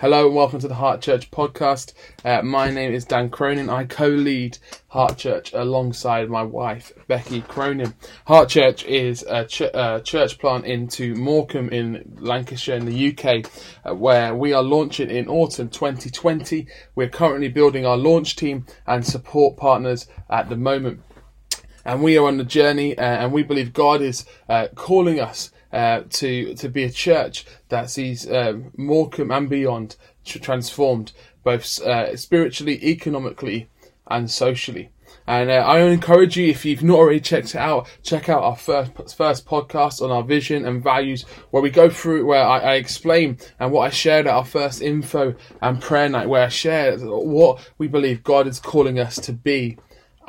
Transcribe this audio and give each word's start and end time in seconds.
Hello 0.00 0.28
and 0.28 0.36
welcome 0.36 0.60
to 0.60 0.68
the 0.68 0.76
Heart 0.76 1.00
Church 1.00 1.28
podcast. 1.32 1.92
Uh, 2.24 2.40
my 2.40 2.70
name 2.70 2.94
is 2.94 3.04
Dan 3.04 3.30
Cronin. 3.30 3.68
I 3.68 3.82
co-lead 3.82 4.56
Heart 4.86 5.18
Church 5.18 5.52
alongside 5.52 6.30
my 6.30 6.44
wife 6.44 6.92
Becky 7.08 7.40
Cronin. 7.40 7.94
Heart 8.28 8.48
Church 8.48 8.84
is 8.84 9.24
a 9.28 9.44
ch- 9.44 9.62
uh, 9.62 9.98
church 9.98 10.38
plant 10.38 10.66
into 10.66 11.16
Morecambe 11.16 11.70
in 11.70 12.16
Lancashire 12.20 12.76
in 12.76 12.86
the 12.86 13.08
UK, 13.08 13.50
uh, 13.84 13.92
where 13.92 14.36
we 14.36 14.52
are 14.52 14.62
launching 14.62 15.10
in 15.10 15.26
autumn 15.26 15.68
2020. 15.68 16.68
We're 16.94 17.08
currently 17.08 17.48
building 17.48 17.84
our 17.84 17.96
launch 17.96 18.36
team 18.36 18.66
and 18.86 19.04
support 19.04 19.56
partners 19.56 20.06
at 20.30 20.48
the 20.48 20.56
moment 20.56 21.02
and 21.84 22.02
we 22.02 22.18
are 22.18 22.26
on 22.26 22.36
the 22.36 22.44
journey, 22.44 22.96
uh, 22.98 23.02
and 23.02 23.32
we 23.32 23.42
believe 23.42 23.72
God 23.72 24.02
is 24.02 24.26
uh, 24.48 24.68
calling 24.74 25.18
us 25.18 25.50
uh, 25.72 26.02
to 26.10 26.54
to 26.54 26.68
be 26.68 26.84
a 26.84 26.90
church 26.90 27.44
that 27.68 27.90
sees 27.90 28.30
um, 28.30 28.72
Morecambe 28.76 29.30
and 29.30 29.48
beyond 29.48 29.96
transformed, 30.24 31.12
both 31.42 31.80
uh, 31.80 32.14
spiritually, 32.16 32.84
economically, 32.84 33.68
and 34.06 34.30
socially. 34.30 34.90
And 35.26 35.50
uh, 35.50 35.54
I 35.54 35.80
encourage 35.80 36.36
you, 36.36 36.48
if 36.48 36.64
you've 36.64 36.82
not 36.82 36.96
already 36.96 37.20
checked 37.20 37.54
it 37.54 37.56
out, 37.56 37.86
check 38.02 38.28
out 38.28 38.42
our 38.42 38.56
first 38.56 39.16
first 39.16 39.46
podcast 39.46 40.02
on 40.02 40.10
our 40.10 40.22
vision 40.22 40.66
and 40.66 40.82
values, 40.82 41.22
where 41.50 41.62
we 41.62 41.70
go 41.70 41.90
through, 41.90 42.26
where 42.26 42.44
I, 42.44 42.58
I 42.58 42.74
explain 42.74 43.38
and 43.58 43.72
what 43.72 43.82
I 43.82 43.90
shared 43.90 44.26
at 44.26 44.34
our 44.34 44.44
first 44.44 44.80
info 44.80 45.34
and 45.60 45.80
prayer 45.80 46.08
night, 46.08 46.28
where 46.28 46.44
I 46.44 46.48
share 46.48 46.96
what 46.98 47.70
we 47.78 47.88
believe 47.88 48.22
God 48.22 48.46
is 48.46 48.60
calling 48.60 48.98
us 48.98 49.16
to 49.16 49.32
be 49.32 49.78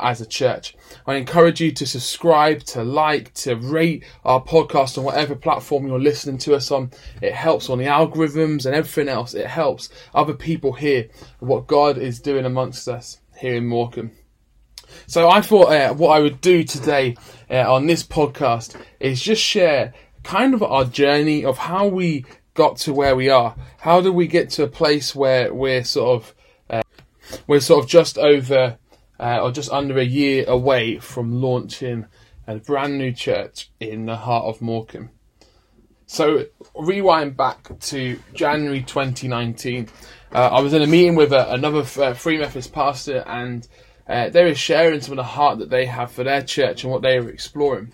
as 0.02 0.22
a 0.22 0.26
church. 0.26 0.76
I 1.06 1.16
encourage 1.16 1.62
you 1.62 1.72
to 1.72 1.86
subscribe, 1.86 2.64
to 2.64 2.84
like, 2.84 3.34
to 3.36 3.56
rate 3.56 4.04
our 4.26 4.44
podcast 4.44 4.98
on 4.98 5.04
whatever 5.04 5.36
platform 5.36 5.88
you're 5.88 6.00
listening 6.00 6.38
to 6.40 6.56
us 6.56 6.72
on. 6.72 6.92
It 7.22 7.34
helps 7.34 7.70
on 7.70 7.78
the 7.78 7.86
algorithms 7.86 8.66
and 8.66 8.76
everything 8.76 9.10
else. 9.10 9.34
It 9.34 9.48
helps 9.48 9.90
other 10.14 10.34
people 10.34 10.74
hear 10.74 11.10
what 11.40 11.68
God 11.68 11.98
is 11.98 12.20
doing 12.20 12.46
amongst 12.46 12.88
us 12.88 13.20
here 13.38 13.56
in 13.56 13.68
Morecambe. 13.68 14.12
So 15.08 15.30
I 15.30 15.42
thought 15.42 15.72
uh, 15.72 15.94
what 15.94 16.18
I 16.18 16.20
would 16.20 16.42
do 16.42 16.64
today 16.64 17.16
uh, 17.50 17.72
on 17.72 17.86
this 17.86 18.04
podcast 18.04 18.76
is 19.00 19.22
just 19.22 19.42
share 19.42 19.94
kind 20.24 20.54
of 20.54 20.64
our 20.64 20.86
journey 20.86 21.46
of 21.46 21.58
how 21.58 21.88
we 21.88 22.26
got 22.54 22.78
to 22.78 22.94
where 22.94 23.16
we 23.16 23.30
are. 23.30 23.56
How 23.80 24.02
do 24.02 24.12
we 24.12 24.28
get 24.28 24.50
to 24.52 24.64
a 24.64 24.68
place 24.68 25.16
where 25.16 25.54
we're 25.54 25.84
sort 25.84 26.22
of 26.22 26.36
uh, 26.70 26.82
we're 27.48 27.60
sort 27.60 27.84
of 27.84 27.90
just 27.90 28.18
over 28.18 28.78
uh, 29.20 29.40
or 29.42 29.52
just 29.52 29.72
under 29.72 29.98
a 29.98 30.04
year 30.04 30.46
away 30.48 31.00
from 31.00 31.42
launching 31.42 32.06
a 32.48 32.56
brand 32.56 32.98
new 32.98 33.12
church 33.12 33.70
in 33.80 34.06
the 34.06 34.16
heart 34.16 34.46
of 34.46 34.62
Morecambe. 34.62 35.12
So, 36.08 36.46
rewind 36.76 37.38
back 37.38 37.80
to 37.80 38.20
January 38.34 38.82
2019. 38.82 39.88
Uh, 40.34 40.38
I 40.38 40.60
was 40.62 40.74
in 40.74 40.82
a 40.82 40.88
meeting 40.88 41.16
with 41.16 41.32
uh, 41.32 41.46
another 41.50 41.86
uh, 42.02 42.14
Free 42.16 42.40
Methodist 42.40 42.74
pastor, 42.74 43.24
and 43.28 43.68
uh, 44.08 44.30
they 44.30 44.44
were 44.44 44.56
sharing 44.56 45.02
some 45.02 45.14
of 45.14 45.18
the 45.18 45.24
heart 45.24 45.60
that 45.60 45.70
they 45.70 45.86
have 45.86 46.12
for 46.12 46.24
their 46.24 46.42
church 46.42 46.84
and 46.84 46.92
what 46.92 47.04
they 47.04 47.20
were 47.20 47.30
exploring. 47.30 47.94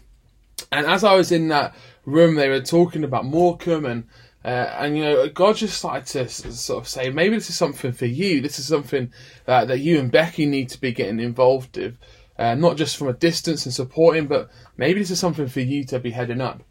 And 0.71 0.85
as 0.85 1.03
I 1.03 1.15
was 1.15 1.33
in 1.33 1.49
that 1.49 1.75
room, 2.05 2.35
they 2.35 2.47
were 2.47 2.61
talking 2.61 3.03
about 3.03 3.25
Morecambe 3.25 3.85
and 3.85 4.07
uh, 4.45 4.75
and 4.77 4.95
you 4.95 5.03
know, 5.03 5.27
God 5.27 5.55
just 5.55 5.75
started 5.75 6.05
to 6.05 6.29
sort 6.29 6.83
of 6.83 6.88
say, 6.88 7.09
maybe 7.09 7.35
this 7.35 7.49
is 7.49 7.57
something 7.57 7.91
for 7.91 8.05
you. 8.05 8.41
This 8.41 8.59
is 8.59 8.67
something 8.67 9.11
uh, 9.47 9.65
that 9.65 9.79
you 9.79 9.97
and 9.97 10.11
Becky 10.11 10.45
need 10.45 10.69
to 10.69 10.79
be 10.79 10.91
getting 10.91 11.19
involved 11.19 11.75
with, 11.77 11.97
uh, 12.37 12.53
not 12.53 12.77
just 12.77 12.95
from 12.95 13.07
a 13.07 13.13
distance 13.13 13.65
and 13.65 13.73
supporting, 13.73 14.27
but 14.27 14.52
maybe 14.77 14.99
this 14.99 15.09
is 15.09 15.19
something 15.19 15.47
for 15.47 15.61
you 15.61 15.83
to 15.85 15.99
be 15.99 16.11
heading 16.11 16.41
up. 16.41 16.61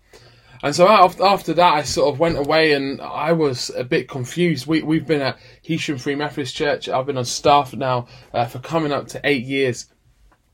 And 0.62 0.72
so 0.72 0.86
after 0.88 1.52
that, 1.52 1.74
I 1.74 1.82
sort 1.82 2.14
of 2.14 2.20
went 2.20 2.38
away 2.38 2.74
and 2.74 3.00
I 3.00 3.32
was 3.32 3.70
a 3.70 3.82
bit 3.82 4.08
confused. 4.08 4.68
We, 4.68 4.82
we've 4.82 5.06
been 5.06 5.20
at 5.20 5.38
Heysham 5.68 6.00
Free 6.00 6.14
Methodist 6.14 6.54
Church. 6.54 6.88
I've 6.88 7.06
been 7.06 7.18
on 7.18 7.24
staff 7.24 7.74
now 7.74 8.06
uh, 8.32 8.46
for 8.46 8.60
coming 8.60 8.92
up 8.92 9.08
to 9.08 9.20
eight 9.24 9.44
years. 9.44 9.86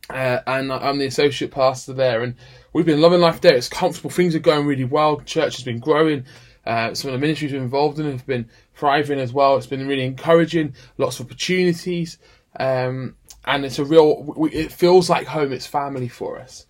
Uh, 0.08 0.40
and 0.46 0.72
I'm 0.72 0.98
the 0.98 1.06
associate 1.06 1.52
pastor 1.52 1.92
there. 1.92 2.22
And 2.22 2.34
we've 2.72 2.86
been 2.86 3.02
loving 3.02 3.20
life 3.20 3.42
there. 3.42 3.54
It's 3.54 3.68
comfortable. 3.68 4.10
Things 4.10 4.34
are 4.34 4.40
going 4.40 4.66
really 4.66 4.84
well. 4.84 5.20
Church 5.20 5.56
has 5.56 5.64
been 5.64 5.78
growing. 5.78 6.24
Uh, 6.66 6.94
some 6.94 7.08
of 7.08 7.12
the 7.12 7.18
ministries 7.18 7.52
we're 7.52 7.58
involved 7.58 7.98
in 7.98 8.10
have 8.10 8.26
been 8.26 8.48
thriving 8.74 9.18
as 9.18 9.32
well. 9.32 9.56
It's 9.56 9.66
been 9.66 9.88
really 9.88 10.04
encouraging, 10.04 10.74
lots 10.98 11.18
of 11.18 11.26
opportunities, 11.26 12.18
um, 12.58 13.16
and 13.44 13.64
it's 13.64 13.78
a 13.78 13.84
real. 13.84 14.34
It 14.52 14.70
feels 14.72 15.08
like 15.08 15.26
home. 15.26 15.52
It's 15.52 15.66
family 15.66 16.08
for 16.08 16.38
us. 16.38 16.66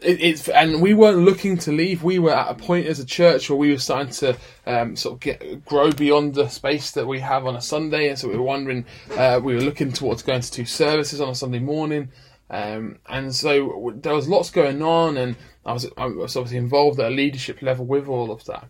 It, 0.00 0.20
it's 0.20 0.48
and 0.48 0.82
we 0.82 0.92
weren't 0.92 1.24
looking 1.24 1.56
to 1.58 1.72
leave. 1.72 2.02
We 2.02 2.18
were 2.18 2.34
at 2.34 2.50
a 2.50 2.54
point 2.54 2.86
as 2.86 2.98
a 2.98 3.06
church 3.06 3.48
where 3.48 3.56
we 3.56 3.70
were 3.70 3.78
starting 3.78 4.12
to 4.12 4.36
um, 4.66 4.96
sort 4.96 5.14
of 5.14 5.20
get 5.20 5.64
grow 5.64 5.90
beyond 5.90 6.34
the 6.34 6.48
space 6.48 6.90
that 6.92 7.06
we 7.06 7.20
have 7.20 7.46
on 7.46 7.56
a 7.56 7.62
Sunday, 7.62 8.08
and 8.08 8.18
so 8.18 8.28
we 8.28 8.36
were 8.36 8.42
wondering. 8.42 8.84
Uh, 9.16 9.40
we 9.42 9.54
were 9.54 9.62
looking 9.62 9.92
towards 9.92 10.22
going 10.22 10.42
to 10.42 10.50
two 10.50 10.66
services 10.66 11.20
on 11.20 11.30
a 11.30 11.34
Sunday 11.34 11.60
morning. 11.60 12.10
Um, 12.50 12.98
and 13.08 13.34
so 13.34 13.94
there 13.96 14.14
was 14.14 14.28
lots 14.28 14.50
going 14.50 14.82
on, 14.82 15.16
and 15.16 15.36
I 15.66 15.72
was, 15.72 15.86
I 15.96 16.06
was 16.06 16.36
obviously 16.36 16.58
involved 16.58 17.00
at 17.00 17.10
a 17.10 17.14
leadership 17.14 17.62
level 17.62 17.86
with 17.86 18.08
all 18.08 18.30
of 18.30 18.44
that. 18.46 18.68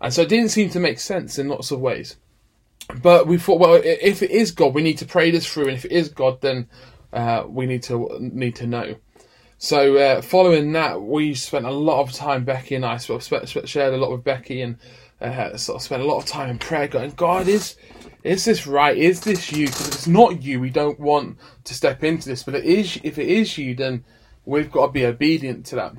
And 0.00 0.12
so 0.12 0.22
it 0.22 0.28
didn't 0.28 0.50
seem 0.50 0.68
to 0.70 0.80
make 0.80 0.98
sense 0.98 1.38
in 1.38 1.48
lots 1.48 1.70
of 1.70 1.80
ways. 1.80 2.16
But 3.00 3.26
we 3.26 3.38
thought, 3.38 3.60
well, 3.60 3.80
if 3.84 4.22
it 4.22 4.30
is 4.30 4.50
God, 4.50 4.74
we 4.74 4.82
need 4.82 4.98
to 4.98 5.06
pray 5.06 5.30
this 5.30 5.46
through, 5.46 5.68
and 5.68 5.76
if 5.76 5.84
it 5.84 5.92
is 5.92 6.08
God, 6.08 6.40
then 6.40 6.68
uh, 7.12 7.44
we 7.46 7.66
need 7.66 7.84
to 7.84 8.16
need 8.20 8.56
to 8.56 8.66
know. 8.66 8.96
So 9.58 9.96
uh, 9.96 10.22
following 10.22 10.72
that, 10.72 11.00
we 11.00 11.34
spent 11.34 11.66
a 11.66 11.70
lot 11.70 12.02
of 12.02 12.12
time. 12.12 12.44
Becky 12.44 12.74
and 12.74 12.84
I 12.84 12.96
sort 12.96 13.30
of 13.32 13.68
shared 13.68 13.94
a 13.94 13.96
lot 13.96 14.10
with 14.10 14.24
Becky, 14.24 14.60
and 14.60 14.78
uh, 15.20 15.56
sort 15.56 15.76
of 15.76 15.82
spent 15.82 16.02
a 16.02 16.04
lot 16.04 16.18
of 16.18 16.26
time 16.26 16.50
in 16.50 16.58
prayer, 16.58 16.88
going, 16.88 17.12
God, 17.12 17.46
is 17.46 17.76
is 18.24 18.44
this 18.44 18.66
right? 18.66 18.96
Is 18.96 19.20
this 19.20 19.52
you? 19.52 19.66
Because 19.66 19.88
if 19.88 19.94
it's 19.94 20.06
not 20.08 20.42
you, 20.42 20.60
we 20.60 20.70
don't 20.70 20.98
want 20.98 21.38
to 21.64 21.74
step 21.74 22.02
into 22.02 22.28
this. 22.28 22.42
But 22.42 22.56
it 22.56 22.64
is. 22.64 22.98
If 23.04 23.18
it 23.18 23.28
is 23.28 23.56
you, 23.56 23.74
then 23.74 24.04
we've 24.44 24.70
got 24.70 24.86
to 24.86 24.92
be 24.92 25.06
obedient 25.06 25.66
to 25.66 25.76
that. 25.76 25.94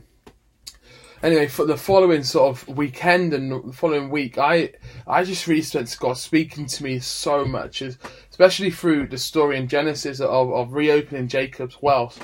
Anyway, 1.22 1.48
for 1.48 1.66
the 1.66 1.78
following 1.78 2.22
sort 2.22 2.50
of 2.50 2.68
weekend 2.68 3.34
and 3.34 3.70
the 3.70 3.74
following 3.74 4.10
week, 4.10 4.38
I 4.38 4.74
I 5.08 5.24
just 5.24 5.48
really 5.48 5.62
spent 5.62 5.96
God 5.98 6.18
speaking 6.18 6.66
to 6.66 6.84
me 6.84 7.00
so 7.00 7.46
much, 7.46 7.82
especially 7.82 8.72
through 8.72 9.08
the 9.08 9.18
story 9.18 9.56
in 9.58 9.70
Genesis 9.70 10.20
of, 10.20 10.52
of 10.52 10.74
reopening 10.74 11.30
Jacob's 11.30 11.82
wells. 11.82 12.20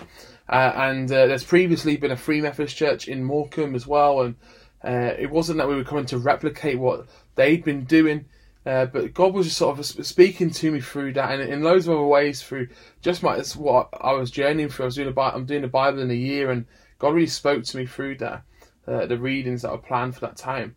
Uh, 0.50 0.74
and 0.76 1.10
uh, 1.12 1.28
there's 1.28 1.46
previously 1.46 1.96
been 1.96 2.12
a 2.12 2.18
Free 2.18 2.42
Methodist 2.42 2.76
church 2.76 3.08
in 3.08 3.24
Morecambe 3.24 3.74
as 3.74 3.88
well, 3.88 4.22
and 4.22 4.36
uh, 4.84 5.14
it 5.18 5.30
wasn't 5.30 5.60
that 5.60 5.70
we 5.70 5.76
were 5.76 5.84
coming 5.86 6.08
to 6.08 6.18
replicate 6.18 6.78
what 6.78 7.08
they'd 7.36 7.64
been 7.64 7.86
doing. 7.86 8.26
Uh, 8.70 8.86
but 8.86 9.16
God 9.16 9.34
was 9.34 9.48
just 9.48 9.58
sort 9.58 9.80
of 9.80 9.84
speaking 9.84 10.52
to 10.52 10.72
me 10.72 10.80
through 10.80 11.14
that, 11.14 11.32
and 11.32 11.42
in 11.42 11.64
loads 11.64 11.88
of 11.88 11.94
other 11.94 12.04
ways 12.04 12.44
through 12.44 12.68
just 13.02 13.24
my 13.24 13.40
what 13.56 13.90
I 14.00 14.14
was 14.14 14.30
journeying 14.30 14.70
through. 14.70 14.86
I 14.86 14.86
was 14.86 14.96
doing 14.96 15.12
a 15.12 15.22
I'm 15.22 15.48
doing 15.48 15.64
the 15.64 15.68
Bible 15.68 16.02
in 16.02 16.12
a 16.12 16.14
year, 16.14 16.52
and 16.52 16.68
God 17.00 17.16
really 17.16 17.26
spoke 17.26 17.64
to 17.64 17.78
me 17.78 17.88
through 17.88 18.18
that, 18.18 18.44
uh, 18.88 19.08
the 19.08 19.18
readings 19.18 19.64
that 19.64 19.72
were 19.72 19.80
planned 19.80 20.14
for 20.14 20.22
that 20.22 20.38
time. 20.38 20.76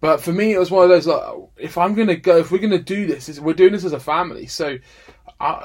But 0.00 0.22
for 0.22 0.32
me, 0.32 0.54
it 0.54 0.58
was 0.58 0.70
one 0.70 0.84
of 0.84 0.88
those 0.88 1.06
like, 1.06 1.22
if 1.58 1.76
I'm 1.76 1.94
to 1.94 2.16
go, 2.16 2.38
if 2.38 2.50
we're 2.50 2.58
to 2.70 2.78
do 2.78 3.06
this, 3.06 3.38
we're 3.38 3.52
doing 3.52 3.72
this 3.72 3.84
as 3.84 3.92
a 3.92 4.00
family. 4.00 4.46
So, 4.46 4.78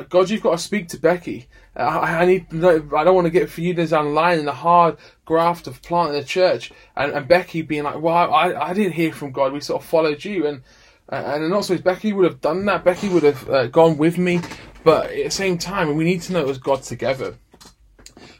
God, 0.09 0.29
you've 0.29 0.43
got 0.43 0.51
to 0.51 0.57
speak 0.57 0.89
to 0.89 0.99
Becky. 0.99 1.47
Uh, 1.73 1.83
I, 1.83 2.23
I 2.23 2.25
need. 2.25 2.47
I 2.53 3.05
don't 3.05 3.15
want 3.15 3.27
to 3.27 3.31
get 3.31 3.49
for 3.49 3.61
you 3.61 3.73
down 3.73 3.87
the 4.05 4.11
line 4.11 4.39
in 4.39 4.45
the 4.45 4.51
hard 4.51 4.97
graft 5.23 5.67
of 5.67 5.81
planting 5.81 6.19
a 6.21 6.23
church, 6.25 6.73
and, 6.97 7.13
and 7.13 7.29
Becky 7.29 7.61
being 7.61 7.83
like, 7.83 8.01
"Well, 8.01 8.13
I, 8.13 8.53
I 8.55 8.73
didn't 8.73 8.93
hear 8.93 9.13
from 9.13 9.31
God. 9.31 9.53
We 9.53 9.61
sort 9.61 9.81
of 9.81 9.87
followed 9.87 10.25
you." 10.25 10.47
And 10.47 10.63
and 11.09 11.53
also, 11.53 11.77
Becky 11.77 12.13
would 12.13 12.25
have 12.25 12.41
done 12.41 12.65
that. 12.65 12.83
Becky 12.83 13.09
would 13.09 13.23
have 13.23 13.49
uh, 13.49 13.67
gone 13.67 13.97
with 13.97 14.17
me, 14.17 14.41
but 14.83 15.11
at 15.11 15.25
the 15.25 15.29
same 15.29 15.57
time, 15.57 15.95
we 15.95 16.03
need 16.03 16.21
to 16.23 16.33
know 16.33 16.41
it 16.41 16.47
was 16.47 16.57
God 16.57 16.83
together. 16.83 17.35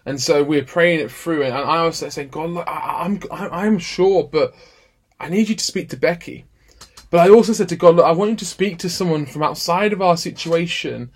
And 0.06 0.22
so 0.22 0.44
we're 0.44 0.64
praying 0.64 1.00
it 1.00 1.12
through, 1.12 1.44
and 1.44 1.54
I 1.54 1.84
was 1.84 1.98
saying, 1.98 2.30
God, 2.30 2.52
look, 2.52 2.68
I, 2.68 3.04
I'm 3.06 3.20
I'm 3.32 3.80
sure, 3.80 4.24
but 4.24 4.54
I 5.20 5.30
need 5.30 5.50
you 5.50 5.56
to 5.56 5.64
speak 5.64 5.90
to 5.90 5.98
Becky. 5.98 6.46
But 7.10 7.20
I 7.20 7.30
also 7.30 7.54
said 7.54 7.70
to 7.70 7.76
God, 7.76 7.96
look, 7.96 8.06
I 8.06 8.12
want 8.12 8.32
you 8.32 8.38
to 8.38 8.46
speak 8.46 8.78
to 8.80 8.90
someone 8.90 9.26
from 9.26 9.44
outside 9.44 9.94
of 9.94 10.02
our 10.02 10.18
situation 10.18 11.12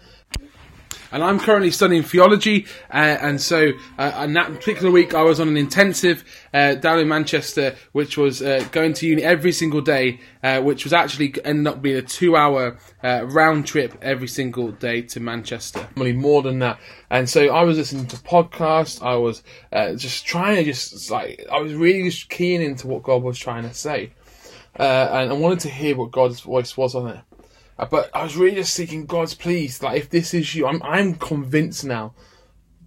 and 1.11 1.23
I'm 1.23 1.39
currently 1.39 1.71
studying 1.71 2.03
theology. 2.03 2.65
Uh, 2.91 3.17
and 3.21 3.41
so, 3.41 3.71
uh, 3.97 4.27
that 4.27 4.47
particular 4.53 4.91
week, 4.91 5.13
I 5.13 5.23
was 5.23 5.39
on 5.39 5.47
an 5.47 5.57
intensive 5.57 6.23
uh, 6.53 6.75
down 6.75 6.99
in 6.99 7.07
Manchester, 7.07 7.75
which 7.91 8.17
was 8.17 8.41
uh, 8.41 8.67
going 8.71 8.93
to 8.93 9.07
uni 9.07 9.23
every 9.23 9.51
single 9.51 9.81
day, 9.81 10.19
uh, 10.43 10.61
which 10.61 10.83
was 10.83 10.93
actually 10.93 11.33
ended 11.43 11.67
up 11.67 11.81
being 11.81 11.97
a 11.97 12.01
two-hour 12.01 12.77
uh, 13.03 13.25
round 13.25 13.65
trip 13.65 13.97
every 14.01 14.27
single 14.27 14.71
day 14.71 15.01
to 15.01 15.19
Manchester. 15.19 15.79
Probably 15.95 16.13
more 16.13 16.41
than 16.41 16.59
that. 16.59 16.79
And 17.09 17.29
so, 17.29 17.47
I 17.47 17.63
was 17.63 17.77
listening 17.77 18.07
to 18.07 18.17
podcasts. 18.17 19.01
I 19.03 19.15
was 19.15 19.43
just 19.97 20.25
trying 20.25 20.57
to 20.57 20.63
just 20.63 21.09
like 21.09 21.45
I 21.51 21.59
was 21.59 21.73
really 21.73 22.03
just 22.03 22.29
keen 22.29 22.61
into 22.61 22.87
what 22.87 23.03
God 23.03 23.23
was 23.23 23.37
trying 23.37 23.63
to 23.63 23.73
say. 23.73 24.11
and 24.75 25.31
I 25.31 25.33
wanted 25.33 25.61
to 25.61 25.69
hear 25.69 25.95
what 25.95 26.11
God's 26.11 26.41
voice 26.41 26.77
was 26.77 26.95
on 26.95 27.07
it. 27.07 27.19
Uh, 27.79 27.85
but 27.85 28.13
I 28.13 28.23
was 28.23 28.35
really 28.35 28.57
just 28.57 28.73
seeking 28.73 29.05
God's 29.05 29.33
please. 29.33 29.81
Like, 29.81 29.97
if 29.97 30.09
this 30.09 30.33
is 30.33 30.53
you, 30.53 30.67
I'm 30.67 30.83
I'm 30.83 31.15
convinced 31.15 31.85
now. 31.85 32.13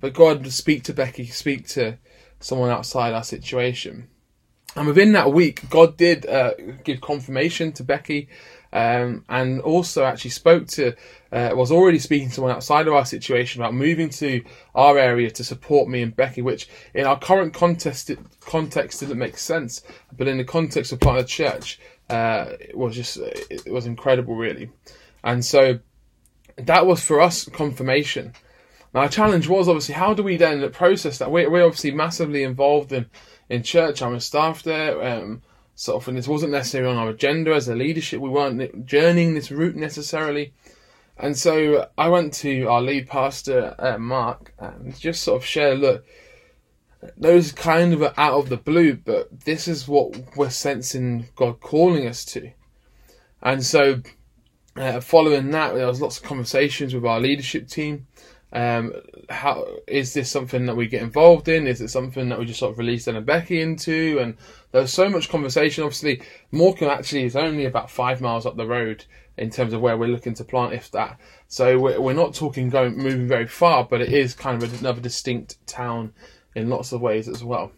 But 0.01 0.13
God, 0.13 0.47
speak 0.53 0.85
to 0.85 0.93
Becky, 0.93 1.27
speak 1.27 1.67
to 1.69 1.99
someone 2.41 2.71
outside 2.71 3.15
our 3.15 3.25
situation. 3.25 4.09
And 4.77 4.87
within 4.87 5.13
that 5.13 5.33
week, 5.33 5.69
God 5.71 5.97
did 5.97 6.27
uh, 6.27 6.55
give 6.83 7.01
confirmation 7.01 7.73
to 7.73 7.85
Becky, 7.85 8.29
um, 8.73 9.25
and 9.29 9.61
also 9.61 10.05
actually 10.05 10.31
spoke 10.31 10.67
to, 10.69 10.95
uh, 11.31 11.51
was 11.55 11.71
already 11.71 11.99
speaking 11.99 12.29
to 12.29 12.35
someone 12.35 12.55
outside 12.55 12.89
of 12.89 12.95
our 12.95 13.05
situation 13.05 13.61
about 13.61 13.75
moving 13.75 14.09
to 14.11 14.43
our 14.75 14.99
area 14.99 15.31
to 15.31 15.45
support 15.45 15.89
me 15.89 16.03
and 16.03 16.17
Becky, 16.17 16.41
which 16.41 16.69
in 16.95 17.05
our 17.05 17.19
current 17.19 17.53
context 17.53 18.11
context 18.41 19.01
didn't 19.01 19.19
make 19.19 19.37
sense, 19.37 19.83
but 20.17 20.27
in 20.27 20.39
the 20.39 20.45
context 20.45 20.91
of 20.91 21.01
part 21.01 21.19
of 21.19 21.25
the 21.25 21.29
church, 21.29 21.79
uh, 22.13 22.57
it 22.61 22.77
was 22.77 22.95
just 22.95 23.17
it 23.17 23.73
was 23.73 23.87
incredible, 23.87 24.37
really. 24.37 24.71
And 25.25 25.45
so 25.45 25.81
that 26.57 26.87
was 26.87 27.03
for 27.03 27.21
us 27.21 27.49
confirmation. 27.49 28.35
Now, 28.95 29.01
our 29.01 29.09
challenge 29.09 29.49
was 29.49 29.69
obviously 29.69 29.95
how 29.95 30.15
do 30.15 30.23
we 30.23 30.37
then 30.37 30.71
process 30.71 31.19
that? 31.19 31.31
We're, 31.31 31.51
we're 31.51 31.65
obviously 31.65 31.93
massively 31.93 32.43
involved 32.43 32.93
in, 32.93 33.07
in 33.49 33.63
church. 33.63 34.03
I'm 34.03 34.15
a 34.15 34.21
staff 34.21 34.63
there. 34.63 35.03
Um, 35.03 35.43
sort 35.75 36.03
of, 36.03 36.09
and 36.09 36.19
this 36.19 36.29
wasn't 36.29 36.53
necessarily 36.53 36.93
on 36.93 36.99
our 36.99 37.11
agenda 37.11 37.55
as 37.55 37.69
a 37.69 37.75
leadership. 37.75 38.21
We 38.21 38.29
weren't 38.29 38.87
journeying 38.87 39.35
this 39.35 39.51
route 39.51 39.77
necessarily. 39.77 40.53
And 41.17 41.37
so 41.37 41.89
I 41.97 42.09
went 42.09 42.35
to 42.35 42.67
our 42.67 42.83
lead 42.83 43.09
pastor, 43.09 43.75
uh, 43.79 43.99
Mark, 43.99 44.53
and 44.59 44.99
just 44.99 45.23
sort 45.23 45.41
of 45.41 45.47
share, 45.47 45.75
look, 45.75 46.05
those 47.17 47.53
kind 47.53 47.93
of 47.93 48.03
are 48.03 48.15
out 48.17 48.35
of 48.35 48.49
the 48.49 48.57
blue, 48.57 48.95
but 48.95 49.45
this 49.45 49.67
is 49.67 49.89
what 49.89 50.37
we're 50.37 50.51
sensing 50.51 51.29
God 51.35 51.61
calling 51.61 52.07
us 52.07 52.25
to. 52.27 52.51
And 53.43 53.65
so 53.65 54.03
uh, 54.77 55.01
following 55.01 55.51
that, 55.51 55.75
there 55.75 55.87
was 55.87 56.01
lots 56.01 56.19
of 56.19 56.25
conversations 56.25 56.95
with 56.95 57.05
our 57.05 57.21
leadership 57.21 57.69
team. 57.69 58.07
Um, 58.53 58.93
how 59.31 59.67
is 59.87 60.13
this 60.13 60.31
something 60.31 60.67
that 60.67 60.77
we 60.77 60.87
get 60.87 61.03
involved 61.03 61.49
in? 61.49 61.67
Is 61.67 61.81
it 61.81 61.89
something 61.89 62.29
that 62.29 62.39
we 62.39 62.45
just 62.45 62.61
sort 62.61 62.73
of 62.73 62.79
release 62.79 63.07
and 63.07 63.25
Becky 63.25 63.61
into? 63.61 64.19
And 64.21 64.37
there 64.71 64.83
was 64.83 64.93
so 64.93 65.09
much 65.09 65.31
conversation. 65.31 65.85
Obviously, 65.85 66.23
Morecambe 66.51 66.91
actually 66.91 67.25
is 67.25 67.35
only 67.35 67.65
about 67.65 67.91
five 67.91 68.21
miles 68.21 68.47
up 68.47 68.57
the 68.57 68.67
road 68.67 69.07
in 69.39 69.51
terms 69.51 69.73
of 69.73 69.81
where 69.81 69.97
we're 69.97 70.09
looking 70.09 70.35
to 70.35 70.45
plant, 70.45 70.75
if 70.75 70.91
that. 70.91 71.19
So 71.49 71.79
we're, 71.79 72.01
we're 72.01 72.13
not 72.13 72.35
talking 72.35 72.69
going 72.69 72.99
moving 72.99 73.27
very 73.27 73.47
far, 73.47 73.85
but 73.85 74.03
it 74.03 74.13
is 74.13 74.35
kind 74.35 74.63
of 74.63 74.81
another 74.81 75.01
distinct 75.01 75.67
town 75.67 76.13
in 76.55 76.69
lots 76.69 76.93
of 76.93 77.01
ways 77.01 77.29
as 77.29 77.43
well 77.43 77.73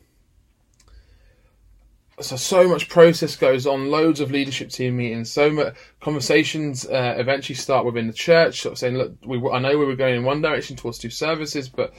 so 2.20 2.36
so 2.36 2.68
much 2.68 2.88
process 2.88 3.36
goes 3.36 3.66
on, 3.66 3.90
loads 3.90 4.20
of 4.20 4.30
leadership 4.30 4.70
team 4.70 4.96
meetings, 4.96 5.30
so 5.30 5.50
much 5.50 5.74
conversations 6.00 6.86
uh, 6.86 7.14
eventually 7.18 7.56
start 7.56 7.84
within 7.84 8.06
the 8.06 8.12
church, 8.12 8.62
sort 8.62 8.72
of 8.72 8.78
saying, 8.78 8.96
look, 8.96 9.14
we 9.24 9.42
I 9.50 9.58
know 9.58 9.76
we 9.76 9.84
were 9.84 9.96
going 9.96 10.16
in 10.16 10.24
one 10.24 10.40
direction 10.40 10.76
towards 10.76 10.98
two 10.98 11.10
services, 11.10 11.68
but 11.68 11.92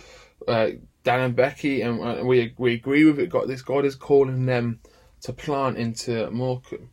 uh, 0.48 0.70
Dan 1.04 1.20
and 1.22 1.36
Becky 1.36 1.82
and 1.82 2.02
uh, 2.02 2.24
we 2.24 2.54
we 2.58 2.74
agree 2.74 3.04
with 3.04 3.20
it. 3.20 3.30
Got 3.30 3.48
this, 3.48 3.62
God 3.62 3.86
is 3.86 3.96
calling 3.96 4.46
them 4.46 4.80
to 5.22 5.34
plant 5.34 5.78
into 5.78 6.30
Morecambe. 6.32 6.90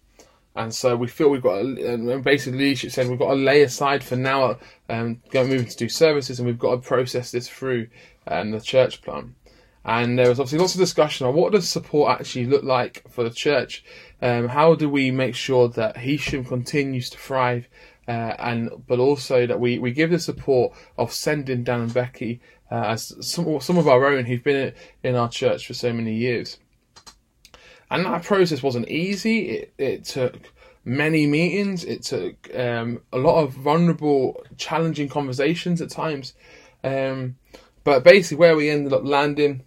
And 0.55 0.75
so 0.75 0.97
we 0.97 1.07
feel 1.07 1.31
we've 1.31 1.43
got, 1.43 1.61
a, 1.61 1.95
and 1.95 2.23
basically 2.23 2.59
leadership 2.59 2.91
said 2.91 3.09
we've 3.09 3.19
got 3.19 3.31
to 3.31 3.37
lay 3.37 3.63
aside 3.63 4.05
for 4.05 4.17
now, 4.17 4.59
um, 4.91 5.23
go 5.31 5.47
moving 5.47 5.67
to 5.67 5.77
do 5.77 5.89
services, 5.89 6.39
and 6.39 6.47
we've 6.47 6.59
got 6.59 6.73
to 6.73 6.87
process 6.87 7.31
this 7.31 7.49
through 7.49 7.87
um, 8.27 8.51
the 8.51 8.61
church 8.61 9.01
plan. 9.01 9.35
And 9.85 10.19
there 10.19 10.29
was 10.29 10.39
obviously 10.39 10.61
lots 10.61 10.75
of 10.75 10.81
discussion 10.81 11.27
on 11.27 11.35
what 11.35 11.53
does 11.53 11.69
support 11.69 12.13
actually 12.13 12.47
look 12.47 12.63
like 12.63 13.03
for 13.11 13.25
the 13.25 13.31
church. 13.31 13.85
Um, 14.21 14.49
how 14.49 14.75
do 14.77 14.89
we 14.89 15.11
make 15.11 15.35
sure 15.35 15.69
that 15.71 15.97
Heysham 15.97 16.47
continues 16.47 17.11
to 17.11 17.19
thrive, 17.19 17.69
uh, 18.07 18.35
and 18.39 18.71
but 18.87 19.01
also 19.01 19.47
that 19.47 19.59
we, 19.59 19.79
we 19.79 19.91
give 19.91 20.11
the 20.11 20.21
support 20.21 20.73
of 20.97 21.13
sending 21.13 21.65
Dan 21.65 21.81
and 21.81 21.95
Becky 21.95 22.41
uh, 22.71 22.85
as 22.87 23.13
some 23.27 23.61
some 23.61 23.77
of 23.77 23.89
our 23.89 24.07
own 24.07 24.25
who've 24.25 24.45
been 24.45 24.73
in 25.03 25.17
our 25.17 25.29
church 25.29 25.67
for 25.67 25.75
so 25.75 25.93
many 25.93 26.15
years. 26.15 26.59
And 27.91 28.07
that 28.07 28.23
process 28.23 28.63
wasn't 28.63 28.89
easy. 28.89 29.51
It 29.51 29.75
it 29.79 30.05
took 30.05 30.53
many 30.85 31.27
meetings. 31.27 31.85
It 31.85 32.03
took 32.03 32.55
um, 32.55 33.03
a 33.13 33.19
lot 33.19 33.43
of 33.43 33.53
vulnerable, 33.53 34.45
challenging 34.57 35.09
conversations 35.09 35.83
at 35.83 35.91
times. 35.91 36.35
Um, 36.85 37.37
but 37.85 38.05
basically, 38.05 38.39
where 38.39 38.57
we 38.57 38.71
ended 38.71 38.93
up 38.93 39.05
landing 39.05 39.65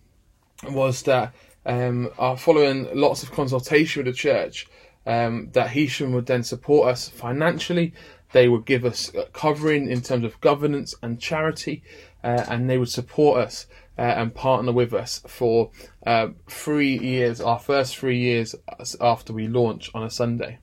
was 0.63 1.04
that 1.04 1.34
um, 1.66 2.10
following 2.38 2.88
lots 2.94 3.24
of 3.24 3.31
consultation 3.31 4.04
with 4.04 4.13
the 4.13 4.18
church, 4.18 4.68
um, 5.06 5.50
that 5.54 5.69
Heysham 5.69 6.13
would 6.13 6.25
then 6.25 6.44
support 6.44 6.90
us 6.90 7.10
financially. 7.10 7.94
They 8.31 8.48
would 8.48 8.66
give 8.66 8.86
us 8.86 9.12
covering 9.34 9.90
in 9.90 10.02
terms 10.02 10.25
of 10.25 10.40
governance 10.42 10.96
and 11.02 11.19
charity, 11.19 11.84
uh, 12.24 12.46
and 12.50 12.69
they 12.69 12.78
would 12.78 12.90
support 12.90 13.40
us 13.40 13.68
uh, 13.98 14.02
and 14.02 14.34
partner 14.34 14.72
with 14.72 14.94
us 14.94 15.22
for 15.28 15.72
uh, 16.06 16.30
three 16.50 16.98
years, 16.98 17.40
our 17.40 17.60
first 17.60 17.96
three 17.96 18.19
years 18.19 18.56
after 19.00 19.31
we 19.31 19.48
launch 19.48 19.90
on 19.94 20.04
a 20.04 20.10
Sunday. 20.10 20.60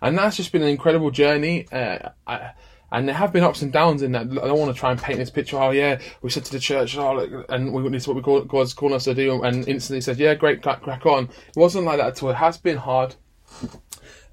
And 0.00 0.16
that's 0.16 0.36
just 0.36 0.52
been 0.52 0.62
an 0.62 0.68
incredible 0.68 1.10
journey. 1.10 1.66
Uh, 1.72 2.10
I, 2.26 2.52
and 2.90 3.06
there 3.06 3.14
have 3.14 3.32
been 3.32 3.44
ups 3.44 3.62
and 3.62 3.72
downs 3.72 4.02
in 4.02 4.12
that. 4.12 4.22
I 4.22 4.46
don't 4.46 4.58
want 4.58 4.74
to 4.74 4.78
try 4.78 4.90
and 4.90 5.00
paint 5.00 5.18
this 5.18 5.30
picture. 5.30 5.58
Oh 5.58 5.70
yeah, 5.70 6.00
we 6.22 6.30
said 6.30 6.44
to 6.46 6.52
the 6.52 6.58
church, 6.58 6.96
oh, 6.96 7.14
look, 7.14 7.46
and 7.50 7.72
we, 7.72 7.88
this 7.90 8.02
is 8.02 8.08
what 8.08 8.16
we 8.16 8.22
call 8.22 8.40
God's 8.42 8.74
calling 8.74 8.94
us 8.94 9.04
to 9.04 9.14
do, 9.14 9.42
and 9.42 9.68
instantly 9.68 10.00
said, 10.00 10.18
yeah, 10.18 10.34
great, 10.34 10.62
crack, 10.62 10.82
crack 10.82 11.04
on. 11.04 11.24
It 11.24 11.56
wasn't 11.56 11.84
like 11.84 11.98
that 11.98 12.08
at 12.08 12.22
all. 12.22 12.30
It 12.30 12.36
has 12.36 12.56
been 12.56 12.78
hard, 12.78 13.14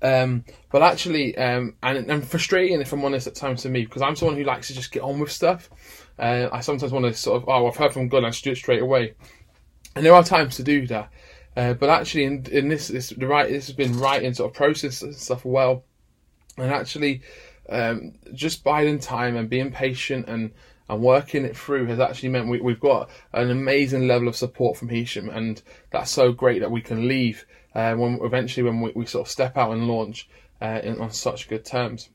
um, 0.02 0.46
but 0.72 0.82
actually, 0.82 1.38
um, 1.38 1.76
and, 1.84 2.10
and 2.10 2.28
frustrating 2.28 2.80
if 2.80 2.94
I'm 2.94 3.04
honest 3.04 3.28
at 3.28 3.36
times 3.36 3.64
to 3.64 3.70
me 3.70 3.86
because 3.86 4.02
I'm 4.02 4.16
someone 4.16 4.38
who 4.38 4.44
likes 4.44 4.68
to 4.68 4.74
just 4.74 4.92
get 4.92 5.04
on 5.04 5.20
with 5.20 5.32
stuff. 5.32 5.70
Uh, 6.18 6.48
I 6.52 6.62
sometimes 6.62 6.94
want 6.94 7.06
to 7.06 7.14
sort 7.14 7.42
of, 7.42 7.50
oh, 7.50 7.68
I've 7.68 7.76
heard 7.76 7.92
from 7.92 8.08
God, 8.08 8.24
and 8.24 8.42
do 8.42 8.52
it 8.52 8.56
straight 8.56 8.82
away. 8.82 9.16
And 9.98 10.06
there 10.06 10.14
are 10.14 10.24
times 10.24 10.56
to 10.58 10.64
do 10.64 10.88
that, 10.88 11.10
uh, 11.58 11.74
but 11.74 11.90
actually, 11.90 12.24
in, 12.26 12.46
in 12.52 12.70
this, 12.70 12.88
this 12.88 13.10
the 13.10 13.28
right, 13.28 13.50
this 13.50 13.68
has 13.68 13.76
been 13.76 14.00
right 14.00 14.24
in 14.24 14.34
sort 14.34 14.52
of 14.52 14.56
process 14.56 15.02
and 15.02 15.16
stuff 15.16 15.44
well, 15.44 15.84
and 16.58 16.72
actually 16.72 17.22
um, 17.70 18.14
just 18.34 18.64
biding 18.64 19.00
time 19.00 19.36
and 19.36 19.50
being 19.50 19.72
patient 19.72 20.28
and 20.28 20.52
and 20.88 21.02
working 21.02 21.46
it 21.46 21.58
through 21.58 21.88
has 21.88 22.00
actually 22.00 22.30
meant 22.30 22.48
we, 22.48 22.60
have 22.60 22.80
got 22.80 23.10
an 23.34 23.50
amazing 23.50 24.08
level 24.08 24.28
of 24.28 24.36
support 24.36 24.78
from 24.78 24.90
Heysham, 24.90 25.36
and 25.36 25.62
that's 25.90 26.12
so 26.12 26.32
great 26.32 26.60
that 26.60 26.70
we 26.70 26.82
can 26.82 27.08
leave 27.08 27.46
uh, 27.74 27.96
when 27.96 28.20
eventually 28.22 28.64
when 28.64 28.82
we, 28.82 28.92
we, 28.96 29.06
sort 29.06 29.28
of 29.28 29.32
step 29.32 29.58
out 29.58 29.72
and 29.72 29.88
launch 29.88 30.30
uh, 30.62 30.82
in, 30.84 31.00
on 31.02 31.12
such 31.12 31.50
good 31.50 31.66
terms. 31.66 32.10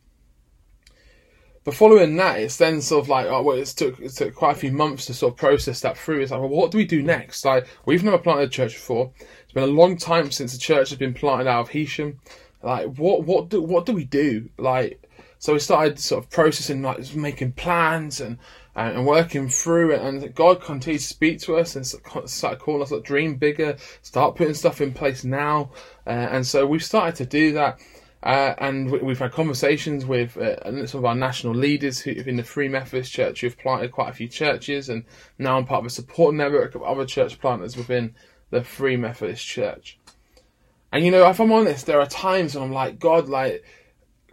But 1.62 1.74
following 1.74 2.16
that, 2.16 2.40
it's 2.40 2.56
then 2.56 2.80
sort 2.80 3.04
of 3.04 3.08
like, 3.10 3.26
oh, 3.26 3.42
well, 3.42 3.58
it 3.58 3.66
took, 3.66 4.00
it 4.00 4.12
took 4.12 4.34
quite 4.34 4.56
a 4.56 4.58
few 4.58 4.72
months 4.72 5.06
to 5.06 5.14
sort 5.14 5.34
of 5.34 5.38
process 5.38 5.80
that 5.80 5.98
through. 5.98 6.20
It's 6.20 6.30
like, 6.30 6.40
well, 6.40 6.48
what 6.48 6.70
do 6.70 6.78
we 6.78 6.86
do 6.86 7.02
next? 7.02 7.44
Like, 7.44 7.66
we've 7.84 8.02
never 8.02 8.16
planted 8.16 8.44
a 8.44 8.48
church 8.48 8.74
before. 8.74 9.12
It's 9.42 9.52
been 9.52 9.64
a 9.64 9.66
long 9.66 9.98
time 9.98 10.30
since 10.30 10.52
the 10.52 10.58
church 10.58 10.88
has 10.88 10.98
been 10.98 11.12
planted 11.12 11.46
out 11.46 11.60
of 11.60 11.70
Heysham. 11.70 12.16
Like, 12.62 12.96
what, 12.96 13.24
what 13.24 13.50
do, 13.50 13.60
what 13.60 13.84
do 13.84 13.92
we 13.92 14.04
do? 14.04 14.48
Like, 14.56 15.02
so 15.40 15.54
we 15.54 15.58
started 15.58 15.98
sort 15.98 16.22
of 16.22 16.30
processing, 16.30 16.82
like 16.82 17.14
making 17.14 17.52
plans 17.52 18.20
and 18.20 18.36
and 18.76 19.06
working 19.06 19.48
through 19.48 19.92
it. 19.92 20.02
And 20.02 20.34
God 20.34 20.60
continued 20.60 21.00
to 21.00 21.04
speak 21.04 21.40
to 21.40 21.56
us 21.56 21.76
and 21.76 21.86
started 21.86 22.60
calling 22.60 22.82
us 22.82 22.90
like 22.90 23.04
dream 23.04 23.36
bigger, 23.36 23.78
start 24.02 24.36
putting 24.36 24.52
stuff 24.52 24.82
in 24.82 24.92
place 24.92 25.24
now. 25.24 25.70
Uh, 26.06 26.10
and 26.10 26.46
so 26.46 26.66
we've 26.66 26.84
started 26.84 27.16
to 27.16 27.24
do 27.24 27.52
that. 27.52 27.80
Uh, 28.22 28.54
and 28.58 28.90
we've 28.90 29.18
had 29.18 29.32
conversations 29.32 30.04
with 30.04 30.36
uh, 30.36 30.86
some 30.86 30.98
of 30.98 31.04
our 31.06 31.14
national 31.14 31.54
leaders 31.54 31.98
who 32.00 32.10
in 32.10 32.36
the 32.36 32.42
Free 32.42 32.68
Methodist 32.68 33.10
Church 33.10 33.40
who've 33.40 33.56
planted 33.56 33.92
quite 33.92 34.10
a 34.10 34.12
few 34.12 34.28
churches, 34.28 34.90
and 34.90 35.04
now 35.38 35.56
I'm 35.56 35.64
part 35.64 35.80
of 35.80 35.86
a 35.86 35.90
support 35.90 36.34
network 36.34 36.74
of 36.74 36.82
other 36.82 37.06
church 37.06 37.40
planters 37.40 37.78
within 37.78 38.14
the 38.50 38.62
Free 38.62 38.98
Methodist 38.98 39.46
Church. 39.46 39.98
And 40.92 41.02
you 41.02 41.10
know, 41.10 41.30
if 41.30 41.40
I'm 41.40 41.50
honest, 41.50 41.86
there 41.86 42.00
are 42.00 42.06
times 42.06 42.54
when 42.54 42.64
I'm 42.64 42.72
like, 42.72 42.98
God, 42.98 43.30
like 43.30 43.64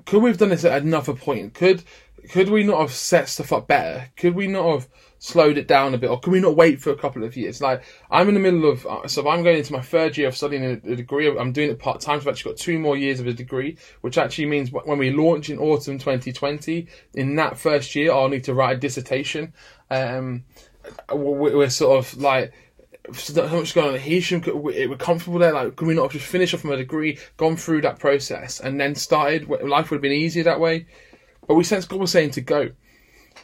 could 0.07 0.23
we 0.23 0.29
have 0.29 0.39
done 0.39 0.49
this 0.49 0.65
at 0.65 0.81
another 0.81 1.13
point? 1.13 1.53
Could 1.53 1.83
could 2.29 2.49
we 2.49 2.63
not 2.63 2.79
have 2.79 2.91
set 2.91 3.29
stuff 3.29 3.53
up 3.53 3.67
better? 3.67 4.09
Could 4.17 4.35
we 4.35 4.47
not 4.47 4.65
have 4.71 4.89
slowed 5.19 5.57
it 5.57 5.67
down 5.67 5.93
a 5.93 5.97
bit, 5.97 6.09
or 6.09 6.19
could 6.19 6.31
we 6.31 6.39
not 6.39 6.55
wait 6.55 6.81
for 6.81 6.91
a 6.91 6.95
couple 6.95 7.23
of 7.23 7.35
years? 7.35 7.61
Like 7.61 7.83
I'm 8.09 8.27
in 8.27 8.33
the 8.33 8.39
middle 8.39 8.69
of, 8.69 8.85
uh, 8.85 9.07
so 9.07 9.27
I'm 9.29 9.43
going 9.43 9.57
into 9.57 9.73
my 9.73 9.81
third 9.81 10.17
year 10.17 10.29
of 10.29 10.35
studying 10.35 10.63
a, 10.63 10.91
a 10.91 10.95
degree. 10.95 11.27
I'm 11.27 11.51
doing 11.51 11.69
it 11.69 11.79
part 11.79 12.01
time. 12.01 12.19
So 12.19 12.23
I've 12.29 12.35
actually 12.35 12.51
got 12.53 12.59
two 12.59 12.79
more 12.79 12.97
years 12.97 13.19
of 13.19 13.27
a 13.27 13.33
degree, 13.33 13.77
which 14.01 14.17
actually 14.17 14.47
means 14.47 14.71
when 14.71 14.97
we 14.97 15.11
launch 15.11 15.49
in 15.49 15.59
autumn 15.59 15.97
2020, 15.97 16.87
in 17.13 17.35
that 17.35 17.57
first 17.57 17.95
year, 17.95 18.11
I'll 18.11 18.29
need 18.29 18.45
to 18.45 18.53
write 18.53 18.77
a 18.77 18.79
dissertation. 18.79 19.53
Um, 19.89 20.43
we're 21.11 21.69
sort 21.69 21.99
of 21.99 22.17
like 22.17 22.53
so 23.13 23.47
much 23.47 23.73
going 23.73 23.93
on. 23.95 23.99
Heysham 23.99 24.53
we're 24.53 24.95
comfortable 24.97 25.39
there. 25.39 25.53
Like, 25.53 25.75
could 25.75 25.87
we 25.87 25.93
not 25.93 26.03
have 26.03 26.11
just 26.11 26.25
finished 26.25 26.53
off 26.53 26.65
a 26.65 26.77
degree, 26.77 27.19
gone 27.37 27.55
through 27.55 27.81
that 27.81 27.99
process, 27.99 28.59
and 28.59 28.79
then 28.79 28.95
started? 28.95 29.47
Life 29.47 29.89
would 29.89 29.97
have 29.97 30.01
been 30.01 30.11
easier 30.11 30.43
that 30.43 30.59
way. 30.59 30.85
But 31.47 31.55
we 31.55 31.63
sense 31.63 31.85
God 31.85 31.99
was 31.99 32.11
saying 32.11 32.31
to 32.31 32.41
go. 32.41 32.71